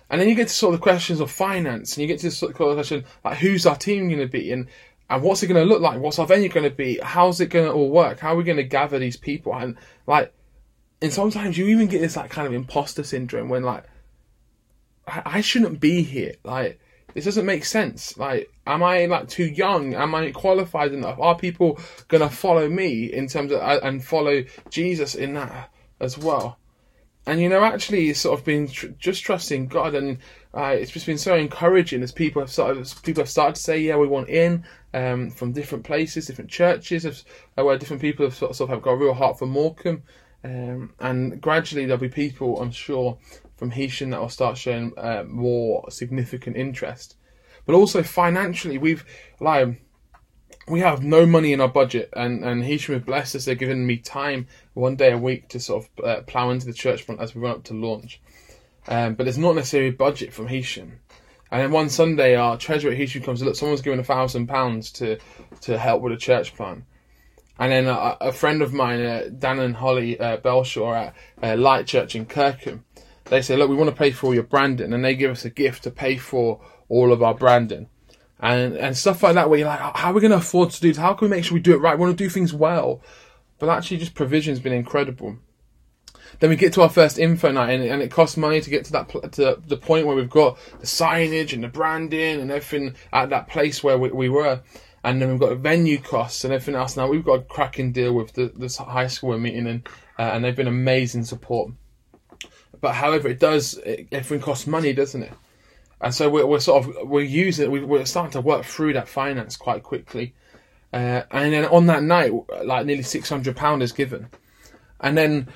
And 0.10 0.20
then 0.20 0.28
you 0.28 0.36
get 0.36 0.50
to 0.50 0.54
sort 0.54 0.74
of 0.74 0.80
the 0.80 0.84
questions 0.84 1.20
of 1.20 1.32
finance, 1.32 1.96
and 1.96 2.02
you 2.02 2.08
get 2.08 2.20
to 2.20 2.32
sort 2.32 2.52
of 2.52 2.58
the 2.58 2.76
question 2.76 3.06
like, 3.24 3.38
who's 3.38 3.66
our 3.66 3.76
team 3.76 4.08
going 4.08 4.20
to 4.20 4.28
be, 4.28 4.52
and 4.52 4.68
and 5.10 5.22
what's 5.22 5.44
it 5.44 5.48
going 5.48 5.62
to 5.62 5.72
look 5.72 5.82
like? 5.82 6.00
What's 6.00 6.20
our 6.20 6.26
venue 6.26 6.50
going 6.50 6.70
to 6.70 6.76
be? 6.76 7.00
How's 7.02 7.40
it 7.40 7.48
going 7.48 7.66
to 7.66 7.72
all 7.72 7.90
work? 7.90 8.20
How 8.20 8.34
are 8.34 8.36
we 8.36 8.44
going 8.44 8.58
to 8.58 8.64
gather 8.64 9.00
these 9.00 9.18
people? 9.18 9.54
And 9.54 9.78
like, 10.08 10.34
and 11.02 11.12
sometimes 11.12 11.58
you 11.58 11.68
even 11.68 11.88
get 11.88 12.02
this 12.02 12.16
like 12.16 12.32
kind 12.32 12.48
of 12.48 12.54
imposter 12.54 13.04
syndrome 13.04 13.50
when 13.50 13.64
like, 13.64 13.84
I, 15.08 15.22
I 15.26 15.42
shouldn't 15.42 15.80
be 15.80 16.04
here. 16.04 16.36
Like, 16.44 16.80
this 17.14 17.26
doesn't 17.26 17.46
make 17.46 17.66
sense. 17.66 18.18
Like, 18.18 18.52
am 18.66 18.84
I 18.84 19.06
like 19.06 19.28
too 19.28 19.46
young? 19.46 19.94
Am 19.94 20.16
I 20.16 20.32
qualified 20.32 20.94
enough? 20.94 21.20
Are 21.20 21.38
people 21.38 21.80
gonna 22.08 22.30
follow 22.30 22.70
me 22.70 23.12
in 23.12 23.28
terms 23.28 23.52
of 23.52 23.62
uh, 23.62 23.80
and 23.84 24.04
follow 24.04 24.44
Jesus 24.70 25.16
in 25.16 25.34
that 25.36 25.70
as 26.00 26.18
well? 26.18 26.58
And 27.26 27.40
you 27.42 27.48
know, 27.48 27.64
actually, 27.64 28.10
it's 28.10 28.20
sort 28.20 28.38
of 28.38 28.46
been 28.46 28.68
tr- 28.68 28.88
just 29.00 29.24
trusting 29.24 29.68
God, 29.68 29.96
and 29.96 30.18
uh, 30.54 30.76
it's 30.78 30.92
just 30.92 31.06
been 31.06 31.18
so 31.18 31.36
encouraging 31.36 32.04
as 32.04 32.12
people 32.12 32.42
have 32.42 32.52
started. 32.52 32.92
People 33.04 33.22
have 33.22 33.30
started 33.30 33.56
to 33.56 33.62
say, 33.62 33.80
"Yeah, 33.80 33.96
we 33.96 34.08
want 34.08 34.30
in." 34.30 34.66
Um, 34.94 35.32
from 35.32 35.54
different 35.54 35.86
places, 35.86 36.28
different 36.28 36.52
churches, 36.52 37.04
of, 37.06 37.24
uh, 37.58 37.64
where 37.64 37.78
different 37.80 38.02
people 38.02 38.26
have 38.28 38.36
sort 38.36 38.52
of, 38.52 38.58
sort 38.58 38.70
of 38.70 38.76
have 38.76 38.84
got 38.84 38.92
a 38.92 38.98
real 38.98 39.14
heart 39.16 39.40
for 39.40 39.48
Morecambe, 39.48 40.04
um, 40.44 40.94
and 41.00 41.42
gradually 41.42 41.86
there'll 41.86 42.00
be 42.00 42.10
people, 42.10 42.62
I'm 42.62 42.72
sure, 42.72 43.18
from 43.64 43.72
Heysham 43.72 44.12
that 44.12 44.20
will 44.20 44.28
start 44.28 44.58
showing 44.58 44.92
uh, 44.98 45.24
more 45.26 45.90
significant 45.90 46.58
interest. 46.58 47.16
But 47.66 47.76
also 47.76 48.04
financially, 48.04 48.78
we've 48.78 49.06
like 49.40 49.82
we 50.68 50.82
have 50.82 51.02
no 51.02 51.26
money 51.26 51.54
in 51.54 51.62
our 51.62 51.70
budget, 51.70 52.10
and 52.12 52.44
and 52.44 52.62
Heysham 52.62 52.96
have 52.96 53.06
blessed 53.06 53.38
us. 53.38 53.46
They're 53.46 53.56
giving 53.56 53.88
me 53.88 54.00
time 54.00 54.48
one 54.74 54.98
day 54.98 55.14
a 55.14 55.18
week 55.18 55.48
to 55.50 55.62
sort 55.62 55.86
of 55.86 56.06
uh, 56.06 56.22
plough 56.24 56.50
into 56.50 56.66
the 56.66 56.74
church 56.74 57.04
front 57.04 57.22
as 57.22 57.34
we 57.34 57.40
run 57.40 57.52
up 57.52 57.64
to 57.66 57.74
launch. 57.74 58.20
Um, 58.86 59.16
but 59.16 59.24
there's 59.24 59.38
not 59.38 59.56
necessarily 59.56 59.92
a 59.92 59.94
budget 59.94 60.34
from 60.34 60.50
Heysham. 60.50 60.92
And 61.50 61.62
then 61.62 61.72
one 61.72 61.88
Sunday, 61.88 62.36
our 62.36 62.58
treasurer 62.58 62.92
at 62.92 62.98
Heysham 62.98 63.24
comes, 63.24 63.42
look, 63.42 63.56
someone's 63.56 63.82
given 63.82 64.00
a 64.00 64.04
thousand 64.04 64.48
pounds 64.48 64.92
to 64.94 65.20
to 65.62 65.78
help 65.78 66.02
with 66.02 66.12
a 66.12 66.18
church 66.18 66.54
plan. 66.54 66.86
And 67.58 67.72
then 67.72 67.88
a, 67.88 68.18
a 68.20 68.32
friend 68.34 68.62
of 68.62 68.74
mine, 68.74 69.02
uh, 69.02 69.30
Dan 69.40 69.60
and 69.60 69.78
Holly 69.78 70.20
uh, 70.20 70.36
Belshaw 70.36 70.94
at 70.94 71.16
uh, 71.42 71.56
Light 71.56 71.88
Church 71.88 72.14
in 72.14 72.26
Kirkham, 72.26 72.84
they 73.34 73.42
say, 73.42 73.56
look, 73.56 73.70
we 73.70 73.76
want 73.76 73.90
to 73.90 73.96
pay 73.96 74.12
for 74.12 74.28
all 74.28 74.34
your 74.34 74.44
branding, 74.44 74.94
and 74.94 75.04
they 75.04 75.16
give 75.16 75.32
us 75.32 75.46
a 75.46 75.50
gift 75.50 75.84
to 75.84 75.92
pay 75.92 76.18
for 76.18 76.62
all 76.90 77.12
of 77.12 77.24
our 77.24 77.34
branding. 77.34 77.90
And, 78.40 78.76
and 78.76 78.98
stuff 78.98 79.24
like 79.24 79.36
that, 79.36 79.50
where 79.50 79.60
you're 79.60 79.68
like, 79.68 79.80
how 79.80 80.12
are 80.12 80.14
we 80.14 80.22
going 80.22 80.32
to 80.32 80.38
afford 80.38 80.72
to 80.72 80.82
do 80.82 80.90
this? 80.90 80.98
How 80.98 81.14
can 81.14 81.30
we 81.30 81.36
make 81.36 81.46
sure 81.46 81.56
we 81.56 81.62
do 81.62 81.74
it 81.74 81.78
right? 81.78 81.98
We 81.98 82.06
want 82.06 82.18
to 82.18 82.24
do 82.24 82.30
things 82.30 82.54
well. 82.54 83.02
But 83.58 83.70
actually, 83.70 83.98
just 83.98 84.16
provision's 84.16 84.60
been 84.60 84.74
incredible. 84.74 85.38
Then 86.40 86.50
we 86.50 86.56
get 86.56 86.74
to 86.74 86.82
our 86.82 86.90
first 86.90 87.20
info 87.20 87.52
night, 87.52 87.72
and, 87.72 87.84
and 87.84 88.02
it 88.02 88.12
costs 88.12 88.38
money 88.38 88.60
to 88.60 88.70
get 88.70 88.86
to 88.86 88.92
that 88.94 89.08
pl- 89.08 89.22
to 89.22 89.62
the 89.66 89.78
point 89.78 90.06
where 90.06 90.16
we've 90.16 90.30
got 90.30 90.58
the 90.80 90.86
signage 90.86 91.54
and 91.54 91.64
the 91.64 91.68
branding 91.70 92.42
and 92.42 92.52
everything 92.52 92.96
at 93.14 93.30
that 93.30 93.48
place 93.48 93.84
where 93.84 93.98
we, 93.98 94.10
we 94.10 94.30
were. 94.30 94.62
And 95.06 95.22
then 95.22 95.30
we've 95.30 95.40
got 95.40 95.58
venue 95.58 96.00
costs 96.00 96.44
and 96.44 96.54
everything 96.54 96.76
else. 96.76 96.98
Now 96.98 97.08
we've 97.08 97.26
got 97.26 97.40
a 97.40 97.44
cracking 97.44 97.92
deal 97.92 98.14
with 98.14 98.34
the 98.34 98.52
this 98.56 98.78
high 98.78 99.08
school 99.08 99.30
we're 99.30 99.38
meeting 99.38 99.68
in, 99.68 99.84
uh, 100.18 100.24
and 100.34 100.44
they've 100.44 100.56
been 100.56 100.68
amazing 100.68 101.24
support. 101.24 101.72
But 102.84 102.96
however, 102.96 103.30
it 103.30 103.40
does 103.40 103.76
it, 103.78 104.10
everything 104.12 104.42
costs 104.42 104.68
money, 104.68 104.92
doesn't 104.92 105.24
it? 105.24 105.32
And 106.02 106.14
so 106.14 106.30
we're, 106.30 106.46
we're 106.46 106.60
sort 106.60 106.84
of 106.84 107.08
we're 107.08 107.22
using 107.22 107.72
we, 107.72 107.80
we're 107.82 108.04
starting 108.04 108.34
to 108.34 108.42
work 108.42 108.66
through 108.66 108.92
that 108.92 109.08
finance 109.08 109.56
quite 109.56 109.84
quickly. 109.84 110.34
Uh, 110.92 111.22
and 111.32 111.54
then 111.54 111.64
on 111.68 111.86
that 111.86 112.04
night, 112.04 112.34
like 112.66 112.86
nearly 112.86 113.02
six 113.04 113.30
hundred 113.30 113.56
pound 113.56 113.82
is 113.82 113.94
given, 113.94 114.28
and 115.00 115.18
then 115.18 115.48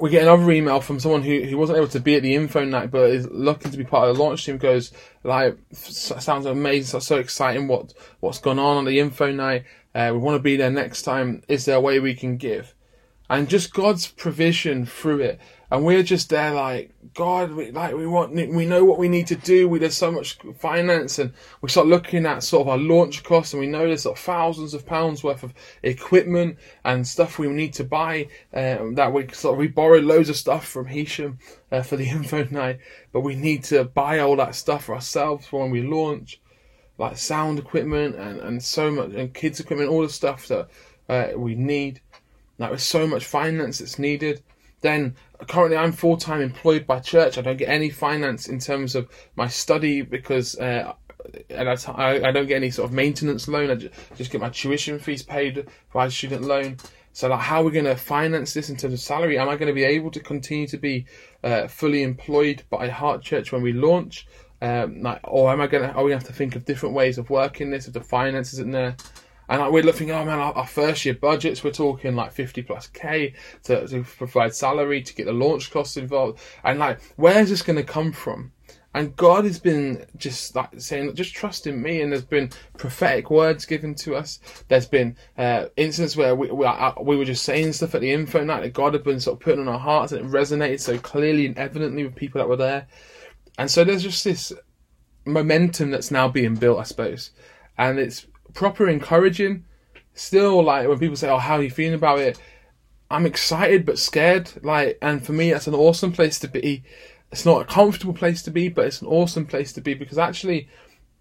we 0.00 0.08
get 0.08 0.22
another 0.22 0.48
email 0.52 0.80
from 0.80 1.00
someone 1.00 1.22
who, 1.22 1.40
who 1.40 1.58
wasn't 1.58 1.76
able 1.76 1.88
to 1.88 1.98
be 1.98 2.14
at 2.14 2.22
the 2.22 2.36
info 2.36 2.64
night 2.64 2.92
but 2.92 3.10
is 3.10 3.26
looking 3.32 3.72
to 3.72 3.76
be 3.76 3.82
part 3.82 4.08
of 4.08 4.16
the 4.16 4.22
launch 4.22 4.46
team. 4.46 4.56
Goes 4.56 4.92
like 5.24 5.58
sounds 5.72 6.46
amazing, 6.46 7.00
so 7.00 7.16
exciting. 7.16 7.66
What 7.66 7.92
what's 8.20 8.38
gone 8.38 8.60
on 8.60 8.76
on 8.76 8.84
the 8.84 9.00
info 9.00 9.32
night? 9.32 9.64
Uh, 9.96 10.10
we 10.12 10.18
want 10.18 10.36
to 10.36 10.42
be 10.50 10.56
there 10.56 10.70
next 10.70 11.02
time. 11.02 11.42
Is 11.48 11.64
there 11.64 11.78
a 11.78 11.80
way 11.80 11.98
we 11.98 12.14
can 12.14 12.36
give? 12.36 12.72
And 13.28 13.48
just 13.50 13.74
God's 13.74 14.06
provision 14.06 14.86
through 14.86 15.22
it 15.22 15.40
and 15.70 15.84
we're 15.84 16.02
just 16.02 16.30
there 16.30 16.52
like 16.52 16.94
God, 17.14 17.52
we, 17.52 17.70
like 17.70 17.94
we 17.94 18.06
want, 18.06 18.32
we 18.32 18.64
know 18.64 18.84
what 18.84 18.98
we 18.98 19.08
need 19.08 19.26
to 19.26 19.34
do. 19.34 19.68
We 19.68 19.78
there's 19.78 19.96
so 19.96 20.10
much 20.10 20.38
finance, 20.58 21.18
and 21.18 21.32
we 21.60 21.68
start 21.68 21.86
looking 21.86 22.24
at 22.26 22.42
sort 22.42 22.62
of 22.62 22.68
our 22.68 22.78
launch 22.78 23.22
costs, 23.22 23.52
and 23.52 23.60
we 23.60 23.66
know 23.66 23.86
there's 23.86 24.02
sort 24.02 24.16
of 24.16 24.24
thousands 24.24 24.72
of 24.72 24.86
pounds 24.86 25.22
worth 25.22 25.42
of 25.42 25.52
equipment 25.82 26.58
and 26.84 27.06
stuff 27.06 27.38
we 27.38 27.48
need 27.48 27.74
to 27.74 27.84
buy. 27.84 28.28
Um, 28.54 28.94
that 28.94 29.12
we 29.12 29.28
sort 29.32 29.54
of 29.54 29.58
we 29.58 29.68
borrowed 29.68 30.04
loads 30.04 30.28
of 30.28 30.36
stuff 30.36 30.66
from 30.66 30.86
Heysham 30.86 31.38
uh, 31.70 31.82
for 31.82 31.96
the 31.96 32.08
info 32.08 32.44
night, 32.50 32.78
but 33.12 33.20
we 33.20 33.34
need 33.34 33.64
to 33.64 33.84
buy 33.84 34.20
all 34.20 34.36
that 34.36 34.54
stuff 34.54 34.84
for 34.84 34.94
ourselves 34.94 35.46
for 35.46 35.60
when 35.60 35.70
we 35.70 35.82
launch, 35.82 36.40
like 36.96 37.18
sound 37.18 37.58
equipment 37.58 38.16
and 38.16 38.40
and 38.40 38.62
so 38.62 38.90
much 38.90 39.10
and 39.12 39.34
kids 39.34 39.60
equipment, 39.60 39.90
all 39.90 40.02
the 40.02 40.08
stuff 40.08 40.48
that 40.48 40.68
uh, 41.08 41.28
we 41.36 41.54
need. 41.54 42.00
Like 42.58 42.70
there's 42.70 42.82
so 42.82 43.06
much 43.06 43.24
finance 43.24 43.78
that's 43.78 43.98
needed 43.98 44.42
then 44.80 45.16
currently 45.48 45.76
I'm 45.76 45.92
full 45.92 46.16
time 46.16 46.40
employed 46.40 46.86
by 46.86 47.00
church. 47.00 47.38
I 47.38 47.42
don't 47.42 47.56
get 47.56 47.68
any 47.68 47.90
finance 47.90 48.48
in 48.48 48.58
terms 48.58 48.94
of 48.94 49.08
my 49.36 49.48
study 49.48 50.02
because 50.02 50.56
uh, 50.58 50.94
and 51.50 51.68
I, 51.68 52.28
I 52.28 52.32
don't 52.32 52.46
get 52.46 52.56
any 52.56 52.70
sort 52.70 52.88
of 52.88 52.94
maintenance 52.94 53.48
loan. 53.48 53.70
I 53.70 53.74
just, 54.16 54.30
get 54.30 54.40
my 54.40 54.50
tuition 54.50 54.98
fees 54.98 55.22
paid 55.22 55.66
by 55.92 56.08
student 56.08 56.42
loan. 56.42 56.78
So 57.12 57.28
like, 57.28 57.40
how 57.40 57.60
are 57.60 57.64
we 57.64 57.72
going 57.72 57.84
to 57.84 57.96
finance 57.96 58.54
this 58.54 58.70
in 58.70 58.76
terms 58.76 58.94
of 58.94 59.00
salary? 59.00 59.38
Am 59.38 59.48
I 59.48 59.56
going 59.56 59.68
to 59.68 59.74
be 59.74 59.84
able 59.84 60.10
to 60.12 60.20
continue 60.20 60.66
to 60.68 60.76
be 60.76 61.06
uh, 61.42 61.66
fully 61.66 62.02
employed 62.02 62.62
by 62.70 62.88
Heart 62.88 63.22
Church 63.22 63.52
when 63.52 63.62
we 63.62 63.72
launch? 63.72 64.26
Um, 64.60 65.02
like, 65.02 65.20
or 65.24 65.52
am 65.52 65.60
I 65.60 65.66
going 65.66 65.84
to? 65.84 65.92
Are 65.92 66.04
we 66.04 66.10
going 66.10 66.20
to 66.20 66.26
have 66.26 66.32
to 66.34 66.38
think 66.38 66.56
of 66.56 66.64
different 66.64 66.94
ways 66.94 67.18
of 67.18 67.30
working 67.30 67.70
this 67.70 67.86
if 67.86 67.94
the 67.94 68.00
finances 68.00 68.54
isn't 68.54 68.72
there? 68.72 68.96
And 69.48 69.72
we're 69.72 69.82
looking, 69.82 70.10
oh 70.10 70.24
man, 70.24 70.38
our, 70.38 70.66
first 70.66 71.04
year 71.04 71.14
budgets, 71.14 71.64
we're 71.64 71.70
talking 71.70 72.14
like 72.14 72.32
50 72.32 72.62
plus 72.62 72.86
K 72.88 73.32
to, 73.64 73.86
to 73.88 74.04
provide 74.04 74.54
salary, 74.54 75.02
to 75.02 75.14
get 75.14 75.26
the 75.26 75.32
launch 75.32 75.70
costs 75.70 75.96
involved. 75.96 76.40
And 76.64 76.78
like, 76.78 77.00
where's 77.16 77.48
this 77.48 77.62
going 77.62 77.76
to 77.76 77.82
come 77.82 78.12
from? 78.12 78.52
And 78.94 79.14
God 79.16 79.44
has 79.44 79.58
been 79.58 80.04
just 80.16 80.54
like 80.54 80.80
saying, 80.80 81.14
just 81.14 81.34
trust 81.34 81.66
in 81.66 81.80
me. 81.80 82.02
And 82.02 82.12
there's 82.12 82.24
been 82.24 82.50
prophetic 82.76 83.30
words 83.30 83.64
given 83.64 83.94
to 83.96 84.16
us. 84.16 84.40
There's 84.68 84.86
been 84.86 85.16
uh, 85.36 85.66
instances 85.76 86.16
where 86.16 86.34
we, 86.34 86.50
we, 86.50 86.66
uh, 86.66 86.92
we, 87.00 87.16
were 87.16 87.24
just 87.24 87.44
saying 87.44 87.74
stuff 87.74 87.94
at 87.94 88.00
the 88.00 88.12
info 88.12 88.44
night 88.44 88.62
that 88.62 88.72
God 88.72 88.94
had 88.94 89.04
been 89.04 89.20
sort 89.20 89.36
of 89.36 89.40
putting 89.40 89.60
on 89.60 89.68
our 89.68 89.78
hearts 89.78 90.12
and 90.12 90.26
it 90.26 90.30
resonated 90.30 90.80
so 90.80 90.98
clearly 90.98 91.46
and 91.46 91.56
evidently 91.58 92.04
with 92.04 92.16
people 92.16 92.38
that 92.38 92.48
were 92.48 92.56
there. 92.56 92.86
And 93.58 93.70
so 93.70 93.84
there's 93.84 94.02
just 94.02 94.24
this 94.24 94.52
momentum 95.24 95.90
that's 95.90 96.10
now 96.10 96.28
being 96.28 96.54
built, 96.54 96.80
I 96.80 96.84
suppose. 96.84 97.30
And 97.76 97.98
it's 97.98 98.26
proper 98.58 98.88
encouraging. 98.88 99.64
Still, 100.14 100.64
like 100.64 100.88
when 100.88 100.98
people 100.98 101.14
say, 101.14 101.28
"Oh, 101.28 101.38
how 101.38 101.58
are 101.58 101.62
you 101.62 101.70
feeling 101.70 101.94
about 101.94 102.18
it?" 102.18 102.40
I'm 103.08 103.24
excited 103.24 103.86
but 103.86 104.00
scared. 104.00 104.50
Like, 104.64 104.98
and 105.00 105.24
for 105.24 105.32
me, 105.32 105.52
that's 105.52 105.68
an 105.68 105.76
awesome 105.76 106.10
place 106.10 106.40
to 106.40 106.48
be. 106.48 106.82
It's 107.30 107.46
not 107.46 107.62
a 107.62 107.64
comfortable 107.64 108.14
place 108.14 108.42
to 108.42 108.50
be, 108.50 108.68
but 108.68 108.86
it's 108.86 109.00
an 109.00 109.06
awesome 109.06 109.46
place 109.46 109.72
to 109.74 109.80
be 109.80 109.94
because 109.94 110.18
actually, 110.18 110.68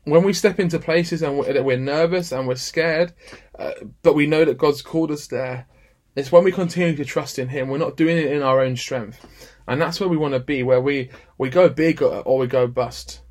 when 0.06 0.24
we 0.24 0.34
step 0.34 0.60
into 0.60 0.80
places 0.80 1.22
and 1.22 1.38
we're, 1.38 1.62
we're 1.62 1.78
nervous 1.78 2.32
and 2.32 2.48
we're 2.48 2.56
scared, 2.56 3.14
uh, 3.60 3.74
but 4.02 4.16
we 4.16 4.26
know 4.26 4.44
that 4.44 4.58
God's 4.58 4.82
called 4.82 5.12
us 5.12 5.28
there, 5.28 5.68
it's 6.16 6.32
when 6.32 6.44
we 6.44 6.52
continue 6.52 6.96
to 6.96 7.06
trust 7.06 7.38
in 7.38 7.50
Him. 7.50 7.70
We're 7.70 7.78
not 7.78 7.98
doing 7.98 8.18
it 8.18 8.32
in 8.32 8.42
our 8.42 8.62
own 8.62 8.76
strength, 8.76 9.24
and 9.68 9.80
that's 9.80 10.00
where 10.00 10.10
we 10.10 10.18
want 10.18 10.34
to 10.34 10.40
be. 10.40 10.64
Where 10.64 10.82
we 10.82 11.12
we 11.38 11.52
go 11.52 11.70
big 11.70 12.02
or, 12.02 12.22
or 12.22 12.40
we 12.40 12.48
go 12.48 12.66
bust 12.66 13.22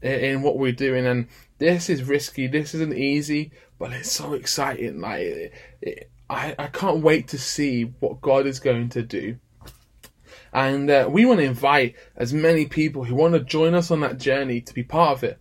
in, 0.00 0.20
in 0.20 0.42
what 0.42 0.56
we're 0.56 0.72
doing, 0.72 1.06
and 1.06 1.28
this 1.62 1.88
is 1.88 2.02
risky, 2.02 2.46
this 2.46 2.74
isn't 2.74 2.96
easy, 2.96 3.52
but 3.78 3.92
it's 3.92 4.10
so 4.10 4.34
exciting. 4.34 5.00
Like, 5.00 5.20
it, 5.20 5.52
it, 5.80 6.10
I, 6.28 6.54
I 6.58 6.66
can't 6.66 7.02
wait 7.02 7.28
to 7.28 7.38
see 7.38 7.84
what 8.00 8.20
God 8.20 8.46
is 8.46 8.60
going 8.60 8.88
to 8.90 9.02
do. 9.02 9.38
And 10.52 10.90
uh, 10.90 11.08
we 11.10 11.24
want 11.24 11.40
to 11.40 11.46
invite 11.46 11.96
as 12.16 12.32
many 12.32 12.66
people 12.66 13.04
who 13.04 13.14
want 13.14 13.34
to 13.34 13.40
join 13.40 13.74
us 13.74 13.90
on 13.90 14.00
that 14.00 14.18
journey 14.18 14.60
to 14.60 14.74
be 14.74 14.82
part 14.82 15.18
of 15.18 15.24
it. 15.24 15.38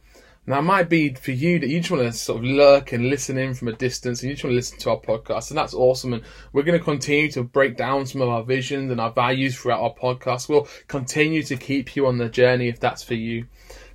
Now, 0.48 0.60
it 0.60 0.64
might 0.64 0.90
be 0.90 1.14
for 1.14 1.32
you 1.32 1.60
that 1.60 1.68
you 1.68 1.80
just 1.80 1.92
want 1.92 2.04
to 2.04 2.12
sort 2.12 2.40
of 2.40 2.46
lurk 2.46 2.94
and 2.94 3.10
listen 3.10 3.38
in 3.38 3.54
from 3.54 3.68
a 3.68 3.74
distance 3.74 4.22
and 4.22 4.30
you 4.30 4.36
just 4.36 4.44
want 4.44 4.52
to 4.52 4.56
listen 4.56 4.80
to 4.80 4.90
our 4.90 5.00
podcast, 5.00 5.50
and 5.50 5.58
that's 5.58 5.74
awesome. 5.74 6.14
And 6.14 6.24
we're 6.52 6.64
going 6.64 6.80
to 6.80 6.84
continue 6.84 7.30
to 7.32 7.44
break 7.44 7.78
down 7.78 8.06
some 8.06 8.22
of 8.22 8.30
our 8.30 8.44
visions 8.44 8.92
and 8.92 9.00
our 9.00 9.12
values 9.12 9.56
throughout 9.56 9.82
our 9.82 9.94
podcast. 9.94 10.50
We'll 10.50 10.68
continue 10.88 11.44
to 11.44 11.58
keep 11.58 11.96
you 11.96 12.08
on 12.08 12.18
the 12.18 12.30
journey 12.30 12.70
if 12.70 12.80
that's 12.80 13.04
for 13.04 13.14
you. 13.14 13.46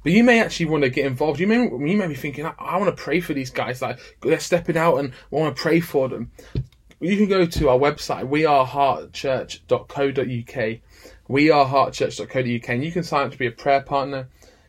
But 0.07 0.13
you 0.13 0.23
may 0.23 0.41
actually 0.41 0.67
want 0.67 0.85
to 0.85 0.89
get 0.89 1.05
involved. 1.05 1.41
You 1.41 1.49
may 1.49 1.65
you 1.65 1.97
may 1.97 2.07
be 2.07 2.15
thinking, 2.15 2.47
I, 2.47 2.55
I 2.61 2.77
want 2.77 2.97
to 2.97 3.03
pray 3.03 3.19
for 3.19 3.35
these 3.35 3.51
guys. 3.51 3.83
Like 3.83 3.99
they're 4.23 4.39
stepping 4.39 4.77
out 4.77 4.99
and 4.99 5.11
I 5.11 5.35
want 5.35 5.57
to 5.57 5.61
pray 5.61 5.81
for 5.81 6.09
them. 6.09 6.31
You 7.01 7.17
can 7.17 7.27
go 7.27 7.45
to 7.45 7.69
our 7.71 7.77
website, 7.77 8.29
weareheartchurch.co.uk, 8.29 10.81
weareheartchurch.co.uk, 11.29 12.69
and 12.69 12.85
you 12.85 12.93
can 12.93 13.03
sign 13.03 13.27
up 13.27 13.33
to 13.33 13.39
be 13.39 13.49
a 13.49 13.51
prayer 13.51 13.81
partner. 13.81 14.29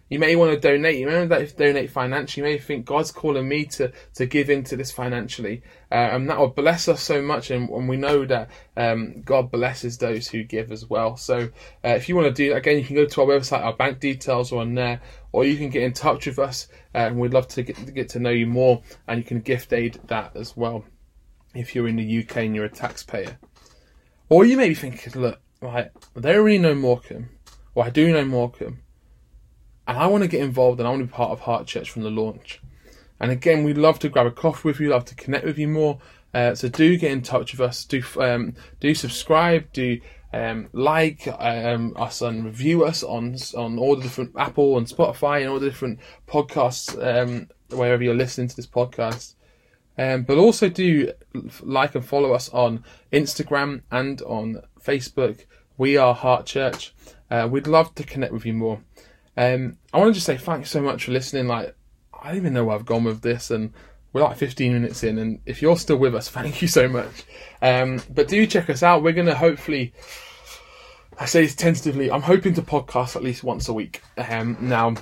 You 0.10 0.20
may 0.20 0.38
want 0.38 0.54
to 0.54 0.60
donate. 0.60 0.98
You 0.98 1.08
may 1.08 1.28
want 1.28 1.30
to 1.30 1.56
donate 1.56 1.92
financially. 1.92 2.48
You 2.48 2.54
may 2.54 2.60
think 2.60 2.86
God's 2.86 3.12
calling 3.12 3.48
me 3.48 3.66
to, 3.66 3.92
to 4.16 4.26
give 4.26 4.50
into 4.50 4.78
this 4.78 4.92
financially. 4.92 5.64
Uh, 5.92 5.96
and 5.96 6.30
that 6.30 6.40
will 6.40 6.48
bless 6.48 6.88
us 6.88 7.02
so 7.02 7.22
much. 7.22 7.52
And, 7.52 7.70
and 7.70 7.90
we 7.90 7.98
know 7.98 8.26
that 8.26 8.50
um, 8.78 9.22
God 9.24 9.52
blesses 9.52 9.98
those 9.98 10.28
who 10.28 10.44
give 10.44 10.72
as 10.72 10.90
well. 10.90 11.18
So 11.18 11.50
uh, 11.84 11.90
if 11.90 12.08
you 12.08 12.16
want 12.16 12.28
to 12.28 12.34
do 12.34 12.50
that, 12.50 12.58
again, 12.58 12.78
you 12.78 12.86
can 12.86 12.96
go 12.96 13.06
to 13.06 13.22
our 13.22 13.28
website. 13.28 13.64
Our 13.64 13.76
bank 13.76 14.00
details 14.00 14.54
are 14.54 14.60
on 14.60 14.76
there. 14.76 15.02
Or 15.38 15.46
you 15.46 15.56
can 15.56 15.70
get 15.70 15.84
in 15.84 15.94
touch 15.94 16.26
with 16.26 16.40
us. 16.40 16.68
And 16.96 17.20
we'd 17.20 17.32
love 17.32 17.48
to 17.50 17.62
get, 17.62 17.76
to 17.76 17.92
get 17.92 18.10
to 18.10 18.20
know 18.20 18.32
you 18.32 18.48
more. 18.48 18.82
And 19.08 19.20
you 19.20 19.24
can 19.24 19.42
gift 19.42 19.72
aid 19.72 20.00
that 20.08 20.36
as 20.36 20.58
well 20.58 20.84
if 21.54 21.76
you're 21.76 21.88
in 21.88 21.98
the 21.98 22.20
UK 22.24 22.38
and 22.38 22.56
you're 22.56 22.66
a 22.66 22.70
taxpayer. 22.70 23.38
Or 24.30 24.46
you 24.46 24.58
may 24.58 24.70
be 24.70 24.74
thinking, 24.74 25.22
look, 25.22 25.40
right, 25.62 25.92
they 26.16 26.36
already 26.36 26.58
know 26.58 26.74
Morecambe. 26.74 27.30
Or 27.76 27.86
I 27.86 27.92
do 27.92 28.12
know 28.12 28.26
Morecambe 28.26 28.82
and 29.88 29.98
I 29.98 30.08
want 30.08 30.24
to 30.24 30.28
get 30.28 30.42
involved 30.42 30.80
and 30.80 30.88
I 30.88 30.90
want 30.90 31.02
to 31.04 31.06
be 31.06 31.14
part 31.14 31.30
of 31.30 31.42
Heart 31.42 31.68
Church 31.68 31.92
from 31.92 32.02
the 32.02 32.10
launch. 32.10 32.60
And 33.20 33.30
again, 33.30 33.64
we'd 33.64 33.78
love 33.78 34.00
to 34.00 34.10
grab 34.10 34.26
a 34.26 34.32
coffee 34.32 34.68
with 34.68 34.80
you, 34.80 34.90
love 34.90 35.06
to 35.06 35.16
connect 35.16 35.46
with 35.46 35.60
you 35.60 35.68
more. 35.68 36.00
Uh, 36.34 36.56
so 36.56 36.68
do 36.68 36.98
get 36.98 37.12
in 37.12 37.22
touch 37.22 37.54
with 37.54 37.62
us. 37.62 37.86
Do 37.86 38.04
um, 38.20 38.56
do 38.80 38.96
subscribe. 38.96 39.72
Do 39.72 40.00
um, 40.34 40.68
like 40.74 41.28
um, 41.40 41.94
us 41.96 42.22
and 42.22 42.46
review 42.46 42.84
us 42.84 43.04
on 43.04 43.38
on 43.56 43.80
all 43.80 43.96
the 43.96 44.04
different 44.04 44.34
Apple 44.38 44.78
and 44.78 44.88
Spotify 44.88 45.42
and 45.42 45.50
all 45.50 45.60
the 45.60 45.70
different 45.70 46.00
podcasts 46.28 46.96
um, 47.02 47.48
wherever 47.70 48.04
you're 48.04 48.16
listening 48.16 48.48
to 48.48 48.56
this 48.56 48.68
podcast. 48.68 49.36
Um, 49.98 50.24
but 50.24 50.38
also 50.38 50.70
do 50.70 51.12
like 51.62 51.96
and 51.96 52.06
follow 52.06 52.34
us 52.34 52.50
on 52.50 52.84
Instagram 53.12 53.82
and 53.90 54.22
on 54.24 54.62
Facebook. 54.80 55.46
We 55.78 55.98
are 55.98 56.14
Heart 56.14 56.46
Church. 56.46 56.94
Uh, 57.32 57.48
we'd 57.50 57.68
love 57.68 57.96
to 57.96 58.04
connect 58.04 58.34
with 58.34 58.46
you 58.46 58.54
more. 58.54 58.82
Um, 59.36 59.78
I 59.94 59.98
want 59.98 60.10
to 60.10 60.14
just 60.14 60.26
say 60.26 60.38
thanks 60.38 60.70
so 60.70 60.82
much 60.82 61.06
for 61.06 61.12
listening. 61.12 61.48
Like 61.48 61.76
I 62.14 62.30
don't 62.30 62.38
even 62.38 62.54
know 62.54 62.66
where 62.66 62.76
I've 62.76 62.86
gone 62.86 63.06
with 63.06 63.22
this, 63.22 63.50
and 63.50 63.74
we're 64.18 64.24
like 64.24 64.38
15 64.38 64.74
minutes 64.74 65.04
in, 65.04 65.20
and 65.20 65.40
if 65.46 65.62
you're 65.62 65.78
still 65.78 65.98
with 65.98 66.16
us, 66.16 66.28
thank 66.30 66.62
you 66.62 66.68
so 66.68 66.88
much. 66.88 67.24
Um, 67.62 68.02
but 68.10 68.28
do 68.28 68.46
check 68.48 68.70
us 68.70 68.82
out. 68.82 69.04
We're 69.04 69.14
going 69.14 69.28
to 69.28 69.36
hopefully, 69.36 69.94
I 71.20 71.26
say 71.26 71.48
tentatively, 71.48 72.12
I'm 72.12 72.24
hoping 72.24 72.56
to 72.56 72.64
podcast 72.64 73.16
at 73.16 73.24
least 73.24 73.44
once 73.44 73.70
a 73.70 73.74
week. 73.74 74.02
Um, 74.18 74.58
now, 74.60 74.96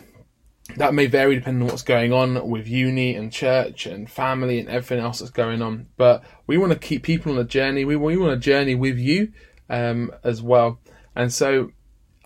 that 0.76 0.94
may 0.94 1.06
vary 1.06 1.36
depending 1.36 1.62
on 1.62 1.70
what's 1.70 1.84
going 1.84 2.12
on 2.12 2.50
with 2.50 2.68
uni 2.68 3.16
and 3.16 3.32
church 3.32 3.86
and 3.86 4.10
family 4.10 4.60
and 4.60 4.68
everything 4.68 5.00
else 5.00 5.20
that's 5.20 5.32
going 5.32 5.62
on. 5.62 5.88
But 5.96 6.24
we 6.46 6.58
want 6.58 6.74
to 6.74 6.80
keep 6.80 7.04
people 7.04 7.32
on 7.32 7.38
a 7.38 7.46
journey. 7.46 7.86
We, 7.86 7.96
we 7.96 8.18
want 8.18 8.34
to 8.34 8.44
journey 8.44 8.76
with 8.76 8.98
you 8.98 9.32
um, 9.70 10.12
as 10.24 10.42
well. 10.42 10.80
And 11.16 11.32
so 11.32 11.72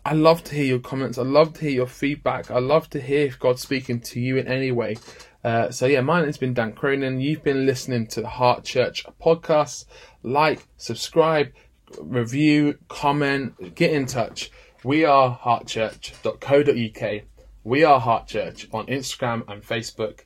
I 0.04 0.14
love 0.14 0.44
to 0.46 0.56
hear 0.56 0.66
your 0.66 0.80
comments. 0.80 1.18
I 1.20 1.24
love 1.24 1.54
to 1.56 1.62
hear 1.62 1.72
your 1.72 1.88
feedback. 1.88 2.50
I 2.50 2.60
love 2.60 2.90
to 2.92 3.02
hear 3.02 3.28
if 3.28 3.38
God's 3.38 3.62
speaking 3.62 4.00
to 4.02 4.20
you 4.20 4.38
in 4.38 4.48
any 4.48 4.72
way. 4.72 4.96
Uh, 5.44 5.72
so 5.72 5.86
yeah, 5.86 6.02
my 6.02 6.22
name's 6.22 6.38
been 6.38 6.54
Dan 6.54 6.74
Cronin. 6.74 7.22
You've 7.22 7.44
been 7.44 7.66
listening 7.66 8.08
to 8.08 8.22
the 8.22 8.28
Heart 8.28 8.64
Church 8.64 9.06
podcast. 9.22 9.86
Like, 10.22 10.66
subscribe, 10.78 11.54
review, 12.02 12.78
comment, 12.88 13.76
get 13.76 13.92
in 13.92 14.06
touch. 14.06 14.52
We 14.84 15.06
are 15.06 15.38
heartchurch.co.uk. 15.38 17.22
We 17.64 17.84
are 17.84 18.00
Heart 18.00 18.28
Church 18.28 18.68
on 18.74 18.86
Instagram 18.88 19.44
and 19.48 19.62
Facebook. 19.64 20.22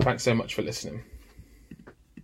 Thanks 0.00 0.22
so 0.22 0.34
much 0.34 0.54
for 0.54 0.62
listening. 0.62 1.02